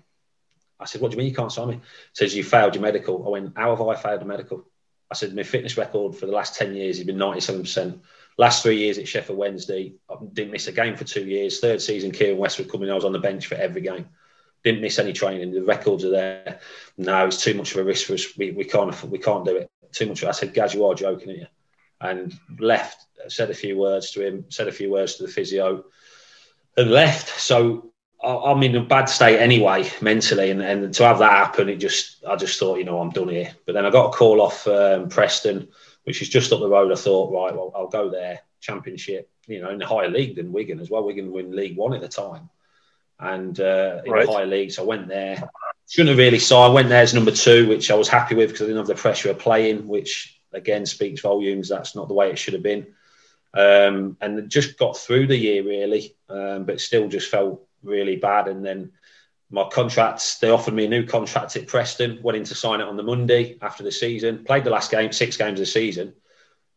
[0.80, 1.76] I said, what do you mean you can't sign me?
[1.76, 1.82] He
[2.14, 3.26] says, you failed your medical.
[3.26, 4.68] I went, how have I failed a medical?
[5.16, 8.00] I said my fitness record for the last 10 years has been 97%.
[8.38, 11.62] Last three years at Sheffield Wednesday, I didn't miss a game for two years.
[11.62, 14.10] Third season, Keiren Westwood coming, I was on the bench for every game.
[14.66, 15.54] Didn't miss any training.
[15.54, 16.60] The records are there.
[16.98, 18.38] No, it's too much of a risk for us.
[18.38, 19.72] We, we can't we can't do it.
[19.94, 20.22] Too much.
[20.26, 21.48] I said, Gaz, you are joking, aren't you?
[22.02, 25.86] And left, said a few words to him, said a few words to the physio,
[26.76, 27.40] and left.
[27.40, 27.94] So
[28.26, 32.24] I'm in a bad state anyway, mentally, and, and to have that happen, it just
[32.28, 33.54] I just thought, you know, I'm done here.
[33.66, 35.68] But then I got a call off um, Preston,
[36.04, 36.92] which is just up the road.
[36.92, 38.42] I thought, right, well, I'll go there.
[38.62, 41.04] Championship, you know, in the higher league than Wigan as well.
[41.04, 42.50] Wigan win League One at the time,
[43.20, 44.26] and uh, in right.
[44.26, 45.48] the higher league, so I went there.
[45.88, 46.68] Shouldn't have really saw.
[46.68, 48.88] I went there as number two, which I was happy with because I didn't have
[48.88, 51.70] the pressure of playing, which again speaks volumes.
[51.70, 52.88] That's not the way it should have been.
[53.54, 58.48] Um, and just got through the year really, um, but still just felt really bad.
[58.48, 58.92] And then
[59.50, 62.88] my contracts, they offered me a new contract at Preston, went in to sign it
[62.88, 66.14] on the Monday after the season, played the last game, six games of the season,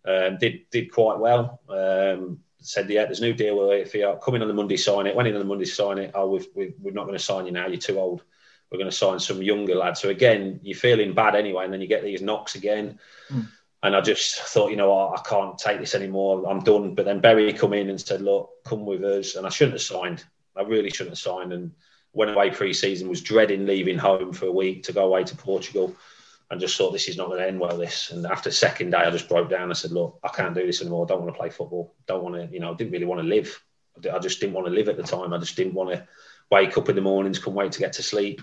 [0.07, 1.61] um, did did quite well.
[1.69, 5.07] Um, said, yeah, there's a new deal with it Come in on the Monday, sign
[5.07, 5.15] it.
[5.15, 6.11] Went in on the Monday, sign it.
[6.15, 7.67] Oh, we've, we, we're not going to sign you now.
[7.67, 8.25] You're too old.
[8.71, 9.97] We're going to sign some younger lad.
[9.97, 12.99] So again, you're feeling bad anyway, and then you get these knocks again.
[13.31, 13.49] Mm.
[13.83, 16.45] And I just thought, you know, I, I can't take this anymore.
[16.49, 16.95] I'm done.
[16.95, 19.37] But then Bury come in and said, look, come with us.
[19.37, 20.25] And I shouldn't have signed.
[20.59, 21.53] I really shouldn't have signed.
[21.53, 21.73] And
[22.13, 25.95] went away pre-season, was dreading leaving home for a week to go away to Portugal,
[26.51, 27.77] and just thought this is not going to end well.
[27.77, 29.71] This and after second day, I just broke down.
[29.71, 31.05] I said, look, I can't do this anymore.
[31.05, 31.95] I don't want to play football.
[32.07, 33.63] Don't want to, you know, I didn't really want to live.
[34.13, 35.33] I just didn't want to live at the time.
[35.33, 36.07] I just didn't want to
[36.51, 38.41] wake up in the mornings, come wait to get to sleep,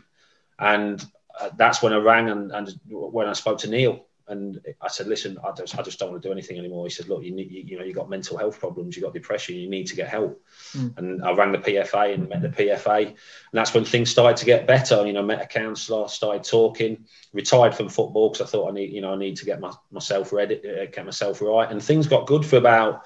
[0.59, 1.03] and
[1.39, 5.07] uh, that's when I rang and, and when I spoke to Neil and I said,
[5.07, 6.85] listen, I just, I just don't want to do anything anymore.
[6.85, 9.13] He said, look, you need, you, you know, you got mental health problems, you've got
[9.13, 10.41] depression, you need to get help.
[10.73, 10.97] Mm.
[10.97, 13.15] And I rang the PFA and met the PFA, and
[13.53, 15.05] that's when things started to get better.
[15.05, 18.93] You know, met a counsellor, started talking, retired from football because I thought I need,
[18.93, 22.07] you know, I need to get my, myself ready, uh, get myself right, and things
[22.07, 23.05] got good for about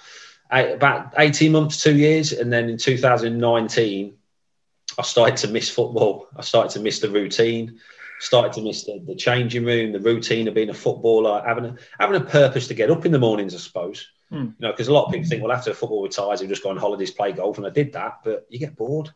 [0.51, 4.13] about eighteen months, two years, and then in 2019,
[4.97, 6.27] I started to miss football.
[6.35, 7.79] I started to miss the routine
[8.19, 11.75] started to miss the, the changing room, the routine of being a footballer, having a
[11.99, 14.07] having a purpose to get up in the mornings, I suppose.
[14.31, 14.55] Mm.
[14.59, 16.69] You know, because a lot of people think, well, after football retires, you just go
[16.69, 19.09] on holidays, play golf, and I did that, but you get bored.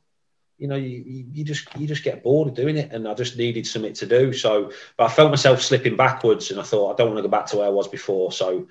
[0.58, 3.38] You know, you, you just you just get bored of doing it, and I just
[3.38, 4.34] needed something to do.
[4.34, 7.28] So, but I felt myself slipping backwards, and I thought I don't want to go
[7.28, 8.32] back to where I was before.
[8.32, 8.68] So,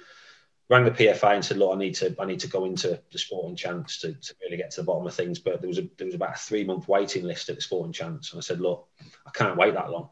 [0.71, 3.19] rang the PFA and said, "Look, I need to I need to go into the
[3.19, 5.89] Sporting Chance to, to really get to the bottom of things." But there was a
[5.99, 8.61] there was about a three month waiting list at the Sporting Chance, and I said,
[8.61, 8.89] "Look,
[9.27, 10.11] I can't wait that long."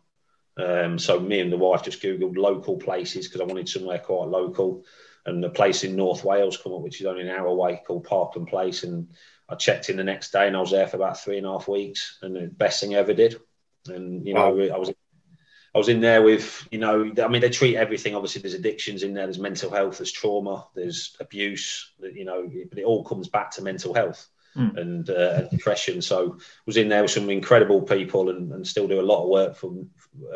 [0.56, 4.28] Um, so me and the wife just googled local places because I wanted somewhere quite
[4.28, 4.84] local,
[5.26, 8.04] and the place in North Wales come up, which is only an hour away, called
[8.04, 8.82] Parkland Place.
[8.82, 9.08] And
[9.48, 11.50] I checked in the next day, and I was there for about three and a
[11.50, 13.40] half weeks, and the best thing I ever did.
[13.86, 14.58] And you know.
[14.58, 14.92] I was
[15.72, 18.16] I was in there with, you know, I mean, they treat everything.
[18.16, 22.78] Obviously, there's addictions in there, there's mental health, there's trauma, there's abuse, you know, but
[22.80, 24.76] it all comes back to mental health mm.
[24.76, 26.02] and, uh, and, depression.
[26.02, 29.28] So was in there with some incredible people and, and still do a lot of
[29.28, 29.90] work from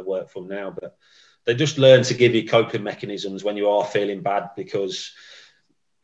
[0.05, 0.75] work from now.
[0.79, 0.97] But
[1.45, 5.13] they just learn to give you coping mechanisms when you are feeling bad because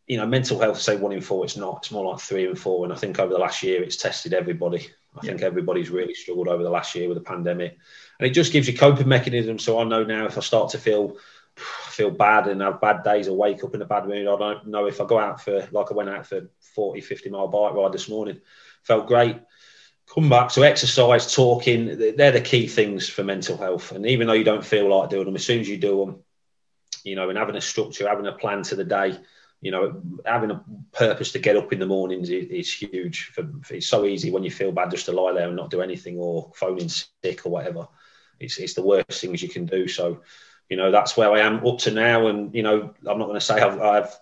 [0.06, 2.58] you know mental health say one in four it's not it's more like three and
[2.58, 5.30] four and i think over the last year it's tested everybody i yeah.
[5.30, 7.78] think everybody's really struggled over the last year with the pandemic
[8.18, 10.78] and it just gives you coping mechanisms so i know now if i start to
[10.78, 11.16] feel
[11.60, 14.66] feel bad and have bad days or wake up in a bad mood i don't
[14.66, 17.74] know if i go out for like i went out for 40 50 mile bike
[17.74, 18.40] ride this morning.
[18.82, 19.36] Felt great.
[20.12, 23.92] Come back so exercise talking they're the key things for mental health.
[23.92, 26.24] And even though you don't feel like doing them as soon as you do them
[27.04, 29.16] you know and having a structure having a plan to the day
[29.60, 33.48] you know having a purpose to get up in the mornings is, is huge for,
[33.70, 36.18] it's so easy when you feel bad just to lie there and not do anything
[36.18, 37.86] or phoning sick or whatever.
[38.38, 39.86] It's, it's the worst things you can do.
[39.86, 40.22] So
[40.70, 42.28] you know that's where I am up to now.
[42.28, 44.16] And you know, I'm not going to say I've, I've,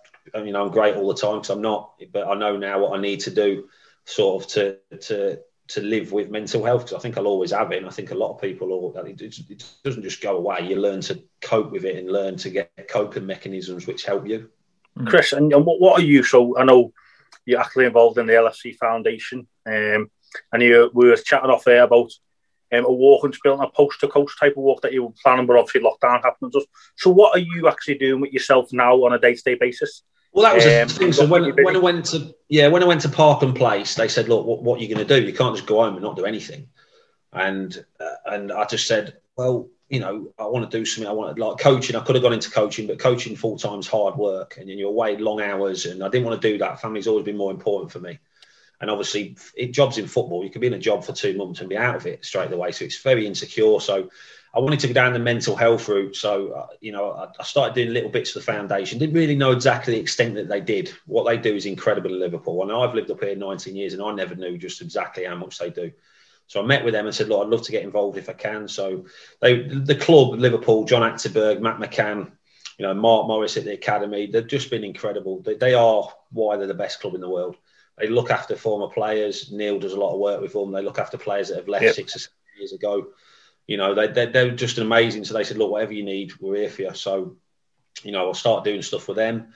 [0.45, 1.93] you know, I'm great all the time because I'm not.
[2.11, 3.69] But I know now what I need to do,
[4.05, 5.39] sort of to to
[5.69, 7.77] to live with mental health because I think I'll always have it.
[7.77, 10.67] And I think a lot of people, all, it, it doesn't just go away.
[10.67, 14.49] You learn to cope with it and learn to get coping mechanisms which help you.
[15.05, 16.23] Chris, and what, what are you?
[16.23, 16.91] So I know
[17.45, 20.09] you're actually involved in the LFC Foundation, um,
[20.51, 22.11] and you we were chatting off there about
[22.71, 25.13] um, a walk and building a coast to coast type of walk that you were
[25.23, 26.53] planning, but obviously lockdown happened.
[26.53, 26.63] and stuff.
[26.97, 30.03] So, what are you actually doing with yourself now on a day to day basis?
[30.31, 31.13] Well, that was um, the thing.
[31.13, 34.29] So when, when I went to yeah, when I went to Parkland Place, they said,
[34.29, 35.25] "Look, what, what are you going to do?
[35.25, 36.67] You can't just go home and not do anything."
[37.33, 41.09] And uh, and I just said, "Well, you know, I want to do something.
[41.09, 41.95] I want like coaching.
[41.95, 44.89] I could have gone into coaching, but coaching full time is hard work, and you're
[44.89, 46.79] away long hours, and I didn't want to do that.
[46.79, 48.19] Family's always been more important for me."
[48.81, 51.59] And obviously, it, jobs in football, you could be in a job for two months
[51.59, 52.71] and be out of it straight away.
[52.71, 53.79] So it's very insecure.
[53.79, 54.09] So
[54.53, 56.15] I wanted to go down the mental health route.
[56.15, 58.97] So, uh, you know, I, I, started doing little bits of the foundation.
[58.97, 60.93] Didn't really know exactly the extent that they did.
[61.05, 62.63] What they do is incredible in Liverpool.
[62.63, 65.59] And I've lived up here 19 years and I never knew just exactly how much
[65.59, 65.91] they do.
[66.47, 68.33] So I met with them and said, look, I'd love to get involved if I
[68.33, 68.67] can.
[68.67, 69.05] So
[69.39, 72.31] they, the club, Liverpool, John Achterberg, Matt McCann,
[72.79, 75.41] you know, Mark Morris at the academy, they've just been incredible.
[75.41, 77.57] They, they are why they're the best club in the world
[77.99, 79.51] they look after former players.
[79.51, 80.71] Neil does a lot of work with them.
[80.71, 81.95] They look after players that have left Yep.
[81.95, 83.07] six or seven years ago.
[83.67, 85.25] You know, they, they, they're just amazing.
[85.25, 86.93] So they said, look, whatever you need, we're here for you.
[86.95, 87.35] So,
[88.03, 89.53] you know, I'll start doing stuff with them.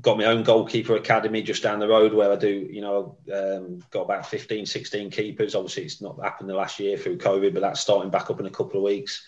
[0.00, 3.80] Got my own goalkeeper academy just down the road where I do, you know, um,
[3.90, 5.56] got about 15, 16 keepers.
[5.56, 8.46] Obviously, it's not happened the last year through COVID, but that's starting back up in
[8.46, 9.24] a couple of weeks.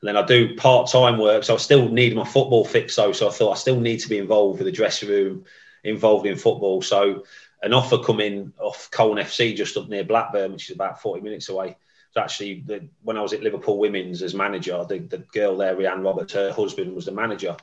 [0.00, 1.42] And then I do part time work.
[1.42, 3.12] So I still need my football fix, though.
[3.12, 5.44] So I thought I still need to be involved with the dressing room,
[5.82, 6.82] involved in football.
[6.82, 7.24] So
[7.62, 11.48] an offer coming off Colne FC just up near Blackburn, which is about 40 minutes
[11.48, 11.76] away.
[12.10, 15.76] So actually, the, when I was at Liverpool Women's as manager, the, the girl there,
[15.76, 17.56] Rhiannon Roberts, her husband was the manager.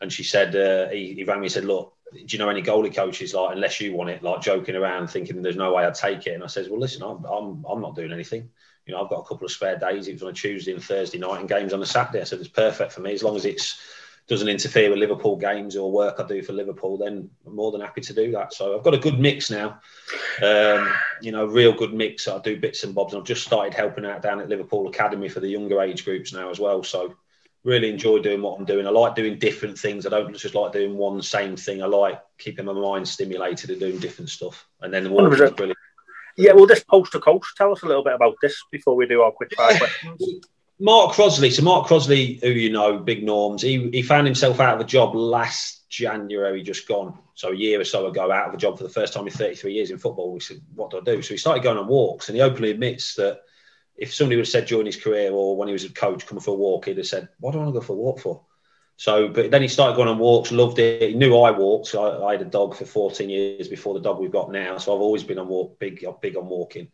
[0.00, 2.62] And she said, uh, he, he rang me and said, look, do you know any
[2.62, 3.34] goalie coaches?
[3.34, 6.34] Like, unless you want it, like joking around, thinking there's no way I'd take it.
[6.34, 8.48] And I says, well, listen, I'm, I'm, I'm not doing anything.
[8.86, 10.08] You know, I've got a couple of spare days.
[10.08, 12.20] It was on a Tuesday and Thursday night and games on a Saturday.
[12.20, 13.12] I said, it's perfect for me.
[13.12, 13.80] As long as it's
[14.30, 17.80] doesn't interfere with Liverpool games or work I do for Liverpool, then I'm more than
[17.80, 18.54] happy to do that.
[18.54, 19.80] So I've got a good mix now.
[20.40, 20.88] Um,
[21.20, 22.28] you know, real good mix.
[22.28, 23.12] I do bits and bobs.
[23.12, 26.32] And I've just started helping out down at Liverpool Academy for the younger age groups
[26.32, 26.84] now as well.
[26.84, 27.16] So
[27.64, 28.86] really enjoy doing what I'm doing.
[28.86, 30.06] I like doing different things.
[30.06, 31.82] I don't just like doing one same thing.
[31.82, 34.64] I like keeping my mind stimulated and doing different stuff.
[34.80, 35.78] And then the walk is brilliant.
[36.36, 37.56] Yeah, well, this coast to coast.
[37.56, 40.46] Tell us a little bit about this before we do our quick fire questions.
[40.80, 41.50] Mark Crossley.
[41.50, 44.84] So Mark Crossley, who you know, big norms, he, he found himself out of a
[44.84, 47.18] job last January, just gone.
[47.34, 49.32] So a year or so ago, out of a job for the first time in
[49.32, 50.32] 33 years in football.
[50.32, 51.20] We said, what do I do?
[51.20, 53.40] So he started going on walks, and he openly admits that
[53.96, 56.40] if somebody would have said during his career or when he was a coach, come
[56.40, 58.20] for a walk, he'd have said, "What do I want to go for a walk
[58.20, 58.44] for?"
[58.96, 61.10] So, but then he started going on walks, loved it.
[61.10, 61.88] He knew I walked.
[61.88, 64.76] So I, I had a dog for 14 years before the dog we've got now.
[64.76, 66.88] So I've always been on walk, big, big on walking.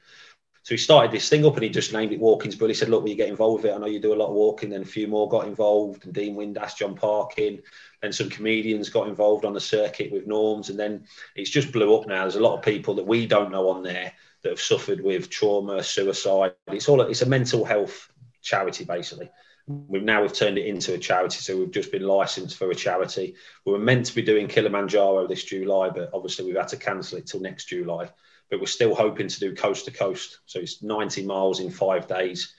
[0.66, 2.88] So he started this thing up and he just named it Walking's But He said,
[2.88, 3.76] Look, will you get involved with it?
[3.76, 4.68] I know you do a lot of walking.
[4.68, 7.62] Then a few more got involved, and Dean Windass, Jon Parkin,
[8.02, 10.68] then some comedians got involved on the circuit with norms.
[10.68, 11.04] And then
[11.36, 12.22] it's just blew up now.
[12.22, 14.12] There's a lot of people that we don't know on there
[14.42, 16.54] that have suffered with trauma, suicide.
[16.66, 18.10] It's all it's a mental health
[18.42, 19.30] charity, basically.
[19.68, 22.74] We've now we've turned it into a charity, so we've just been licensed for a
[22.74, 23.36] charity.
[23.66, 27.18] We were meant to be doing Kilimanjaro this July, but obviously we've had to cancel
[27.18, 28.10] it till next July
[28.50, 30.38] but we're still hoping to do coast to coast.
[30.46, 32.54] So it's 90 miles in five days.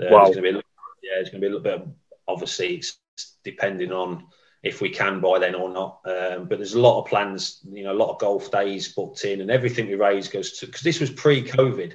[0.00, 0.24] Uh, Wow.
[0.24, 0.70] There's going to be a little,
[1.02, 1.74] yeah, it's going to be a little bit.
[1.74, 1.88] Of,
[2.26, 2.98] obviously, it's
[3.44, 4.26] depending on
[4.62, 6.00] if we can by then or not.
[6.04, 7.60] Um, but there's a lot of plans.
[7.70, 10.66] You know, a lot of golf days booked in, and everything we raise goes to
[10.66, 11.94] because this was pre-COVID.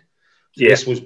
[0.55, 0.69] Yeah.
[0.69, 1.01] This was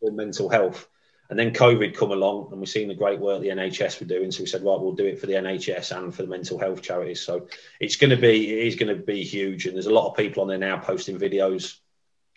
[0.00, 0.88] for mental health.
[1.30, 4.30] And then COVID come along, and we've seen the great work the NHS were doing.
[4.30, 6.82] So we said, right, we'll do it for the NHS and for the mental health
[6.82, 7.22] charities.
[7.22, 7.46] So
[7.80, 9.64] it's going to be, it is going to be huge.
[9.64, 11.78] And there's a lot of people on there now posting videos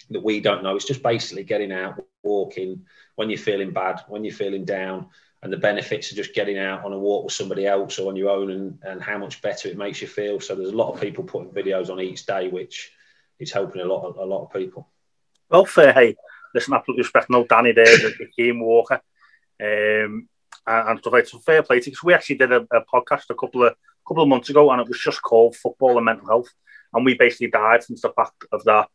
[0.09, 0.75] that we don't know.
[0.75, 2.85] It's just basically getting out, walking
[3.15, 5.07] when you're feeling bad, when you're feeling down,
[5.41, 8.15] and the benefits of just getting out on a walk with somebody else or on
[8.15, 10.39] your own, and, and how much better it makes you feel.
[10.39, 12.91] So there's a lot of people putting videos on each day, which
[13.39, 14.89] is helping a lot, of, a lot of people.
[15.49, 15.93] Well, fair.
[15.93, 16.15] Hey,
[16.53, 17.29] listen, absolutely respect.
[17.29, 19.01] No, Danny there, the, game walker,
[19.61, 20.27] um,
[20.65, 21.27] and, stuff like.
[21.27, 23.75] So fair play to because we actually did a, a podcast a couple of
[24.07, 26.49] couple of months ago, and it was just called Football and Mental Health,
[26.93, 28.89] and we basically dived into the fact of that.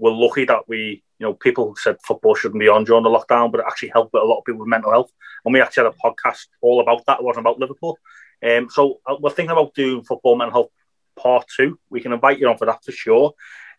[0.00, 3.52] We're lucky that we, you know, people said football shouldn't be on during the lockdown,
[3.52, 5.12] but it actually helped with a lot of people with mental health.
[5.44, 7.18] And we actually had a podcast all about that.
[7.18, 7.98] It wasn't about Liverpool.
[8.42, 10.70] Um, so uh, we're thinking about doing football mental health
[11.16, 11.78] part two.
[11.90, 13.34] We can invite you on for that for sure.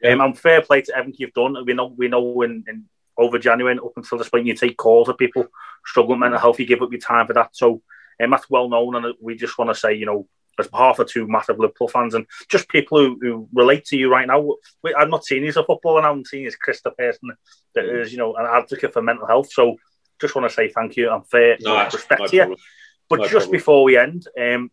[0.05, 1.55] Um, and fair play to everything you've done.
[1.65, 2.85] We know we know in, in
[3.17, 5.45] over January up until this point, you take calls of people
[5.85, 6.59] struggling with mental health.
[6.59, 7.55] You give up your time for that.
[7.55, 7.81] So
[8.21, 10.27] um, that's well known, and we just want to say, you know,
[10.61, 14.09] as behalf of two massive Liverpool fans and just people who, who relate to you
[14.09, 14.55] right now.
[14.83, 16.01] We, I'm not seeing you as a footballer.
[16.01, 17.31] I'm seeing you as Chris, the person
[17.75, 19.51] that is, you know, an advocate for mental health.
[19.51, 19.75] So
[20.19, 22.57] just want to say thank you and fair No, respect no to you.
[23.09, 23.51] But No just problem.
[23.51, 24.71] before we end, um,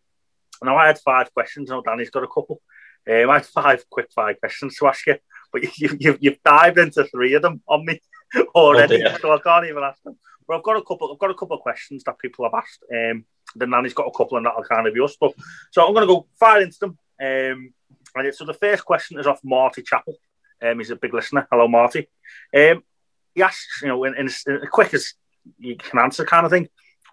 [0.63, 1.69] now I had five questions.
[1.69, 2.61] Now Danny's got a couple.
[3.09, 5.15] Um, I had five quick five questions to ask you,
[5.51, 7.99] but you, you, you've dived into three of them on me
[8.55, 9.17] already, dear.
[9.19, 10.17] so I can't even ask them.
[10.49, 11.11] But I've got a couple.
[11.13, 12.83] I've got a couple of questions that people have asked.
[12.91, 13.23] Um,
[13.55, 15.15] then Danny's got a couple, and that'll kind of be us.
[15.21, 15.33] But
[15.69, 16.97] so I'm going to go fire into them.
[17.21, 17.73] Um,
[18.15, 20.15] and so the first question is off Marty Chapel.
[20.59, 21.47] Um, he's a big listener.
[21.51, 22.09] Hello, Marty.
[22.57, 22.83] Um,
[23.35, 25.13] he asks, you know, in, in as quick as
[25.59, 26.67] you can answer, kind of thing.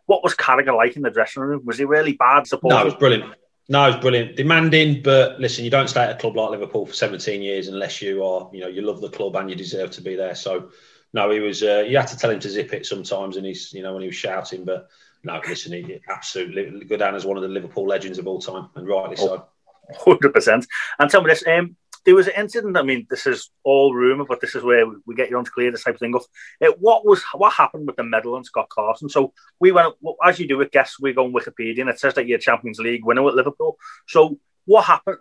[0.07, 1.61] What was Carragher like in the dressing room?
[1.67, 2.47] Was he really bad?
[2.47, 2.73] Support?
[2.73, 3.35] No, it was brilliant.
[3.69, 4.37] No, it was brilliant.
[4.37, 8.01] Demanding, but listen, you don't stay at a club like Liverpool for 17 years unless
[8.01, 10.35] you are, you know, you love the club and you deserve to be there.
[10.35, 10.71] So,
[11.13, 11.63] no, he was.
[11.63, 14.03] Uh, you had to tell him to zip it sometimes, and he's, you know, when
[14.03, 14.65] he was shouting.
[14.65, 14.89] But
[15.25, 18.69] no, listen, he absolutely go down as one of the Liverpool legends of all time,
[18.75, 19.47] and rightly so.
[19.99, 20.67] Hundred percent.
[20.99, 22.77] And tell me this: um, there was an incident.
[22.77, 25.51] I mean, this is all rumor, but this is where we get you on to
[25.51, 26.23] clear this type of thing up.
[26.63, 29.09] Uh, what was what happened with the medal and Scott Carson?
[29.09, 29.95] So we went
[30.25, 31.01] as you do with guests.
[31.01, 33.77] We go on Wikipedia, and it says that you're a Champions League winner with Liverpool.
[34.07, 35.19] So what happened?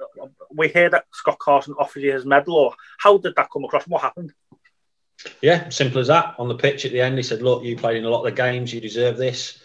[0.52, 3.88] We hear that Scott Carson offered you his medal, or how did that come across?
[3.88, 4.34] What happened?
[5.42, 6.36] Yeah, simple as that.
[6.38, 8.36] On the pitch at the end, he said, "Look, you played in a lot of
[8.36, 8.74] the games.
[8.74, 9.60] You deserve this.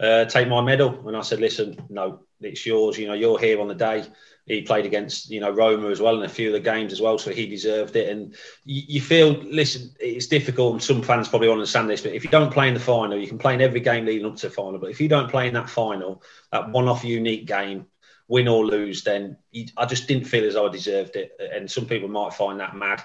[0.00, 2.98] Uh, take my medal." And I said, "Listen, no, it's yours.
[2.98, 4.04] You know, you're here on the day."
[4.44, 7.00] He played against, you know, Roma as well in a few of the games as
[7.00, 8.08] well, so he deserved it.
[8.08, 8.34] And
[8.64, 12.30] you, you feel, listen, it's difficult, and some fans probably understand this, but if you
[12.30, 14.52] don't play in the final, you can play in every game leading up to the
[14.52, 14.80] final.
[14.80, 17.86] But if you don't play in that final, that one-off unique game,
[18.26, 19.36] win or lose, then
[19.76, 21.38] I just didn't feel as I deserved it.
[21.38, 23.00] And some people might find that mad,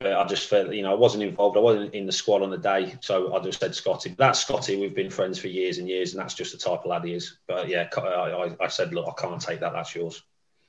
[0.00, 1.56] but I just felt, you know, I wasn't involved.
[1.56, 4.14] I wasn't in the squad on the day, so I just said Scotty.
[4.18, 4.76] That's Scotty.
[4.76, 7.14] We've been friends for years and years, and that's just the type of lad he
[7.14, 7.38] is.
[7.46, 9.72] But yeah, I, I said, look, I can't take that.
[9.72, 10.22] That's yours.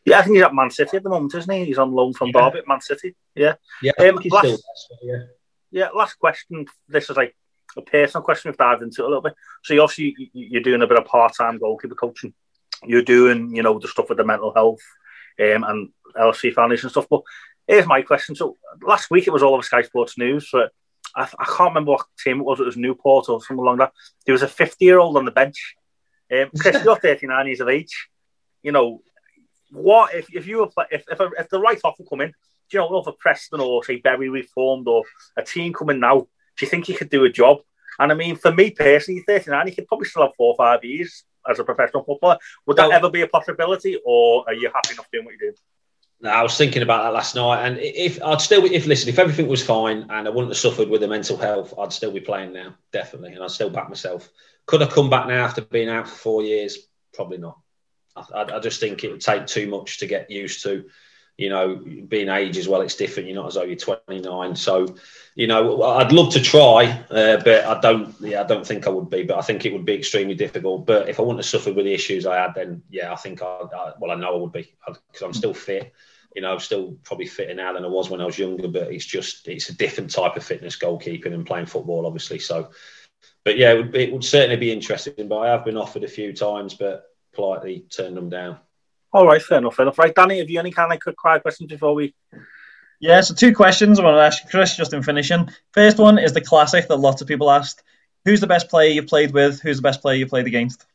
[0.05, 1.65] Yeah, I think he's at Man City at the moment, isn't he?
[1.65, 2.49] He's on loan from yeah.
[2.49, 3.15] Derby, Man City.
[3.35, 3.55] Yeah.
[3.81, 3.91] Yeah.
[3.99, 5.23] Um, last, still, yeah.
[5.71, 5.89] Yeah.
[5.95, 6.65] Last question.
[6.87, 7.35] This is like
[7.77, 8.49] a personal question.
[8.49, 9.35] We've dived into it a little bit.
[9.63, 12.33] So you obviously you're doing a bit of part-time goalkeeper coaching
[12.85, 14.81] you're doing, you know, the stuff with the mental health
[15.39, 17.07] um, and LFC Foundation and stuff.
[17.09, 17.21] But
[17.71, 18.35] here's my question.
[18.35, 20.49] So last week it was all over Sky Sports News.
[20.51, 20.71] But
[21.15, 22.59] I, I can't remember what team it was.
[22.59, 23.93] It was Newport or something along that.
[24.25, 25.75] There was a 50 year old on the bench.
[26.31, 28.09] Um, Chris, you're 39 years of age.
[28.61, 29.01] You know,
[29.71, 32.33] what if, if you were if if, a, if the right offer come in, do
[32.77, 35.03] you know, over Preston or say Bury reformed or
[35.37, 37.59] a team coming now, do you think he could do a job?
[37.99, 40.83] And I mean, for me personally, 39, he could probably still have four or five
[40.83, 42.37] years as a professional footballer.
[42.65, 45.51] Would that well, ever be a possibility, or are you happy enough doing what you
[45.51, 45.53] do?
[46.23, 49.47] I was thinking about that last night, and if I'd still, if listen, if everything
[49.47, 52.53] was fine and I wouldn't have suffered with the mental health, I'd still be playing
[52.53, 54.29] now, definitely, and I'd still back myself.
[54.65, 56.77] Could I come back now after being out for four years?
[57.13, 57.57] Probably not.
[58.15, 60.85] I, I just think it would take too much to get used to
[61.41, 63.27] you know, being age as well, it's different.
[63.27, 64.55] You're not as though you're 29.
[64.55, 64.95] So,
[65.33, 68.13] you know, I'd love to try, uh, but I don't.
[68.19, 69.23] Yeah, I don't think I would be.
[69.23, 70.85] But I think it would be extremely difficult.
[70.85, 73.41] But if I wouldn't have suffered with the issues I had, then yeah, I think
[73.41, 73.45] I.
[73.45, 75.91] I well, I know I would be because I'm still fit.
[76.35, 78.67] You know, I'm still probably fitter now than I was when I was younger.
[78.67, 82.39] But it's just it's a different type of fitness, goalkeeping and playing football, obviously.
[82.39, 82.71] So,
[83.43, 85.27] but yeah, it would, it would certainly be interesting.
[85.27, 87.03] But I have been offered a few times, but
[87.33, 88.57] politely turned them down.
[89.13, 89.99] All right, fair enough, fair enough.
[89.99, 92.13] Right, Danny, have you any kind of quick fire questions before we?
[93.01, 95.49] Yeah, so two questions I want to ask you, Chris, just in finishing.
[95.73, 97.83] First one is the classic that lots of people asked.
[98.25, 99.59] Who's the best player you've played with?
[99.59, 100.85] Who's the best player you played against?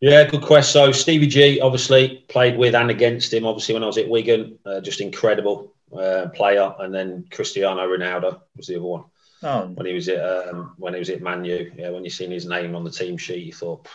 [0.00, 0.72] Yeah, good question.
[0.72, 3.44] So Stevie G, obviously played with and against him.
[3.44, 6.72] Obviously, when I was at Wigan, uh, just incredible uh, player.
[6.78, 9.04] And then Cristiano Ronaldo was the other one.
[9.42, 9.66] Oh.
[9.66, 12.46] When he was at um, when he was at Manu, yeah, when you seen his
[12.46, 13.88] name on the team sheet, you thought,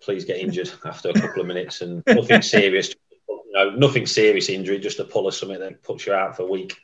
[0.00, 2.94] please get injured after a couple of minutes and nothing serious.
[3.28, 6.42] You know, nothing serious injury, just a pull or something that puts you out for
[6.42, 6.76] a week.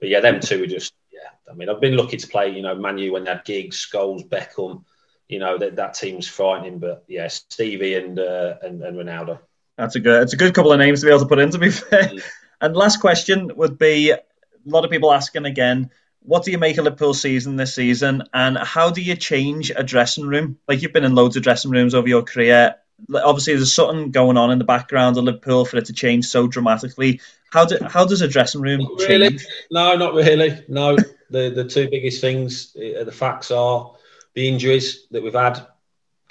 [0.00, 1.30] But yeah, them two are just yeah.
[1.50, 2.50] I mean, I've been lucky to play.
[2.50, 4.84] You know, Manu when they had Giggs, Scholes, Beckham.
[5.28, 6.78] You know that that team's frightening.
[6.78, 9.38] But yeah, Stevie and uh, and, and Ronaldo.
[9.76, 10.22] That's a good.
[10.22, 11.50] It's a good couple of names to be able to put in.
[11.50, 12.04] To be fair.
[12.04, 12.22] Mm.
[12.60, 14.20] And last question would be a
[14.64, 15.90] lot of people asking again
[16.24, 19.82] what do you make of Liverpool season this season, and how do you change a
[19.82, 20.58] dressing room?
[20.66, 22.76] Like you've been in loads of dressing rooms over your career.
[23.14, 26.46] Obviously, there's something going on in the background of Liverpool for it to change so
[26.46, 27.20] dramatically.
[27.52, 29.28] How do, how does a dressing room not really.
[29.30, 29.46] change?
[29.70, 30.64] No, not really.
[30.68, 30.96] No,
[31.30, 33.92] the the two biggest things, uh, the facts are
[34.34, 35.66] the injuries that we've had.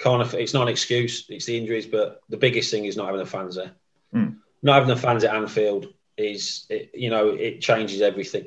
[0.04, 1.24] Of, it's not an excuse.
[1.30, 3.72] It's the injuries, but the biggest thing is not having the fans there.
[4.12, 4.34] Hmm.
[4.62, 8.46] Not having the fans at Anfield is, it, you know, it changes everything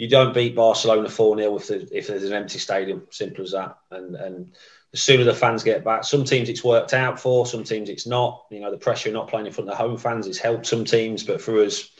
[0.00, 3.06] you don't beat Barcelona 4 0 if, if there's an empty stadium.
[3.10, 3.76] Simple as that.
[3.90, 4.50] And and
[4.92, 8.06] the sooner the fans get back, some teams it's worked out for, some teams it's
[8.06, 8.46] not.
[8.50, 10.64] You know, the pressure of not playing in front of the home fans has helped
[10.64, 11.90] some teams, but for us,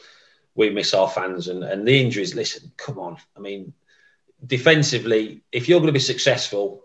[0.55, 1.47] we miss our fans.
[1.47, 3.17] And, and the injuries, listen, come on.
[3.37, 3.71] I mean,
[4.45, 6.81] defensively, if you're going to be successful,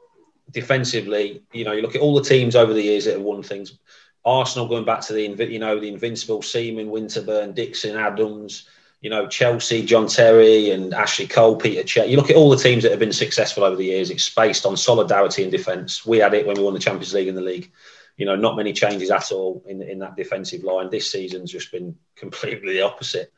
[0.51, 3.43] defensively, you know, you look at all the teams over the years that have won
[3.43, 3.79] things.
[4.25, 8.69] Arsenal going back to the you know the invincible Seaman, Winterburn, Dixon, Adams,
[9.01, 12.09] you know, Chelsea, John Terry and Ashley Cole, Peter Cech.
[12.09, 14.67] You look at all the teams that have been successful over the years, it's based
[14.67, 16.05] on solidarity and defence.
[16.05, 17.71] We had it when we won the Champions League and the league.
[18.17, 20.91] You know, not many changes at all in, in that defensive line.
[20.91, 23.33] This season's just been completely the opposite.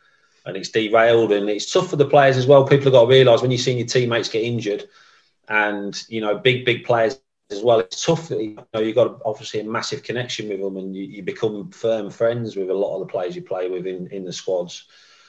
[0.47, 2.65] And it's derailed and it's tough for the players as well.
[2.65, 4.89] People have got to realise when you've seen your teammates get injured
[5.49, 7.21] and, you know, big, big players
[7.51, 7.81] as well.
[7.81, 8.31] It's tough.
[8.31, 12.11] You know, you've got obviously a massive connection with them and you, you become firm
[12.11, 14.87] friends with a lot of the players you play with in, in the squads.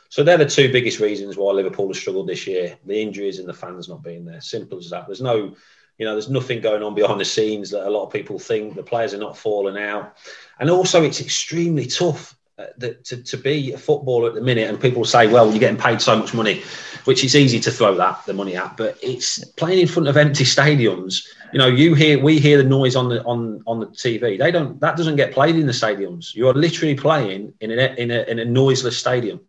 [0.09, 3.47] So they're the two biggest reasons why Liverpool has struggled this year: the injuries and
[3.47, 4.41] the fans not being there.
[4.41, 5.05] Simple as that.
[5.05, 5.55] There's no,
[5.99, 8.75] you know, there's nothing going on behind the scenes that a lot of people think.
[8.75, 10.17] The players are not falling out,
[10.59, 14.69] and also it's extremely tough uh, to, to be a footballer at the minute.
[14.69, 16.61] And people say, "Well, you're getting paid so much money."
[17.05, 20.17] which it's easy to throw that the money at, but it's playing in front of
[20.17, 21.25] empty stadiums.
[21.51, 24.37] You know, you hear we hear the noise on the on on the TV.
[24.37, 24.79] They don't.
[24.79, 26.35] That doesn't get played in the stadiums.
[26.35, 29.39] You are literally playing in a in a in a noiseless stadium,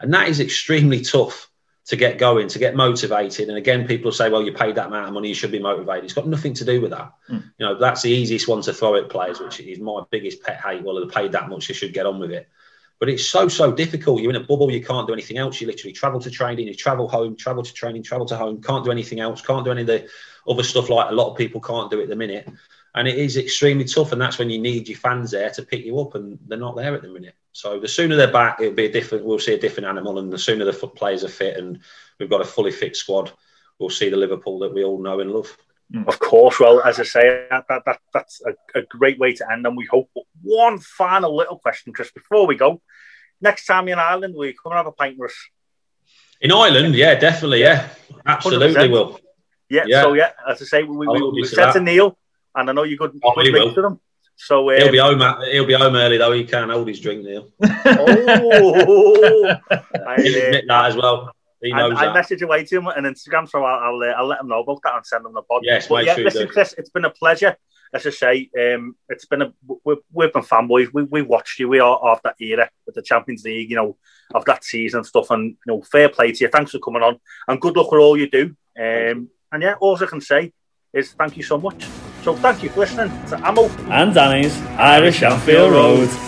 [0.00, 1.50] and that is extremely tough
[1.86, 3.48] to get going, to get motivated.
[3.48, 6.04] And again, people say, well, you paid that amount of money, you should be motivated.
[6.04, 7.14] It's got nothing to do with that.
[7.30, 7.42] Mm.
[7.56, 10.60] You know, that's the easiest one to throw at players, which is my biggest pet
[10.60, 10.82] hate.
[10.82, 12.46] Well, they paid that much, you should get on with it.
[13.00, 14.20] But it's so, so difficult.
[14.20, 15.60] You're in a bubble, you can't do anything else.
[15.60, 18.84] You literally travel to training, you travel home, travel to training, travel to home, can't
[18.84, 20.08] do anything else, can't do any of the
[20.48, 22.48] other stuff like a lot of people can't do at the minute.
[22.94, 24.10] And it is extremely tough.
[24.12, 26.74] And that's when you need your fans there to pick you up, and they're not
[26.74, 27.34] there at the minute.
[27.52, 30.20] So the sooner they're back, it'll be a different, we'll see a different animal.
[30.20, 31.80] And the sooner the players are fit and
[32.18, 33.32] we've got a fully fit squad,
[33.80, 35.56] we'll see the Liverpool that we all know and love.
[36.06, 36.60] Of course.
[36.60, 39.66] Well, as I say, that, that, that that's a, a, great way to end.
[39.66, 40.10] And we hope.
[40.42, 42.82] One final little question, Chris, before we go
[43.40, 45.36] next time you're in Ireland, will you come and have a pint with us?
[46.40, 47.88] In Ireland, yeah, definitely, yeah,
[48.26, 48.92] absolutely 100%.
[48.92, 49.20] will.
[49.68, 52.16] Yeah, yeah, so yeah, as I say, we, we, we said to Neil,
[52.54, 54.00] and I know you're good, oh, good links with him.
[54.36, 55.20] So um, he'll be home.
[55.50, 56.30] He'll be home early though.
[56.30, 57.48] He can't hold his drink, Neil.
[57.64, 61.34] oh, I, admit that as well.
[61.60, 64.26] He knows I, I message away to him on Instagram, so I'll I'll, uh, I'll,
[64.26, 65.62] let him know about that and send him the pod.
[65.64, 67.56] Yes, but yeah, listen, Chris, it's been a pleasure
[67.92, 69.52] as I say, um, it's been a
[69.84, 70.88] we've, we've been fanboys.
[70.92, 71.68] We we watched you.
[71.68, 73.96] We are of that era with the Champions League, you know,
[74.34, 75.30] of that season and stuff.
[75.30, 76.48] And you know, fair play to you.
[76.48, 78.56] Thanks for coming on, and good luck with all you do.
[78.78, 80.52] Um, and yeah, all I can say
[80.92, 81.86] is thank you so much.
[82.22, 86.27] So thank you for listening to Ammo and Danny's Irish Anfield Road.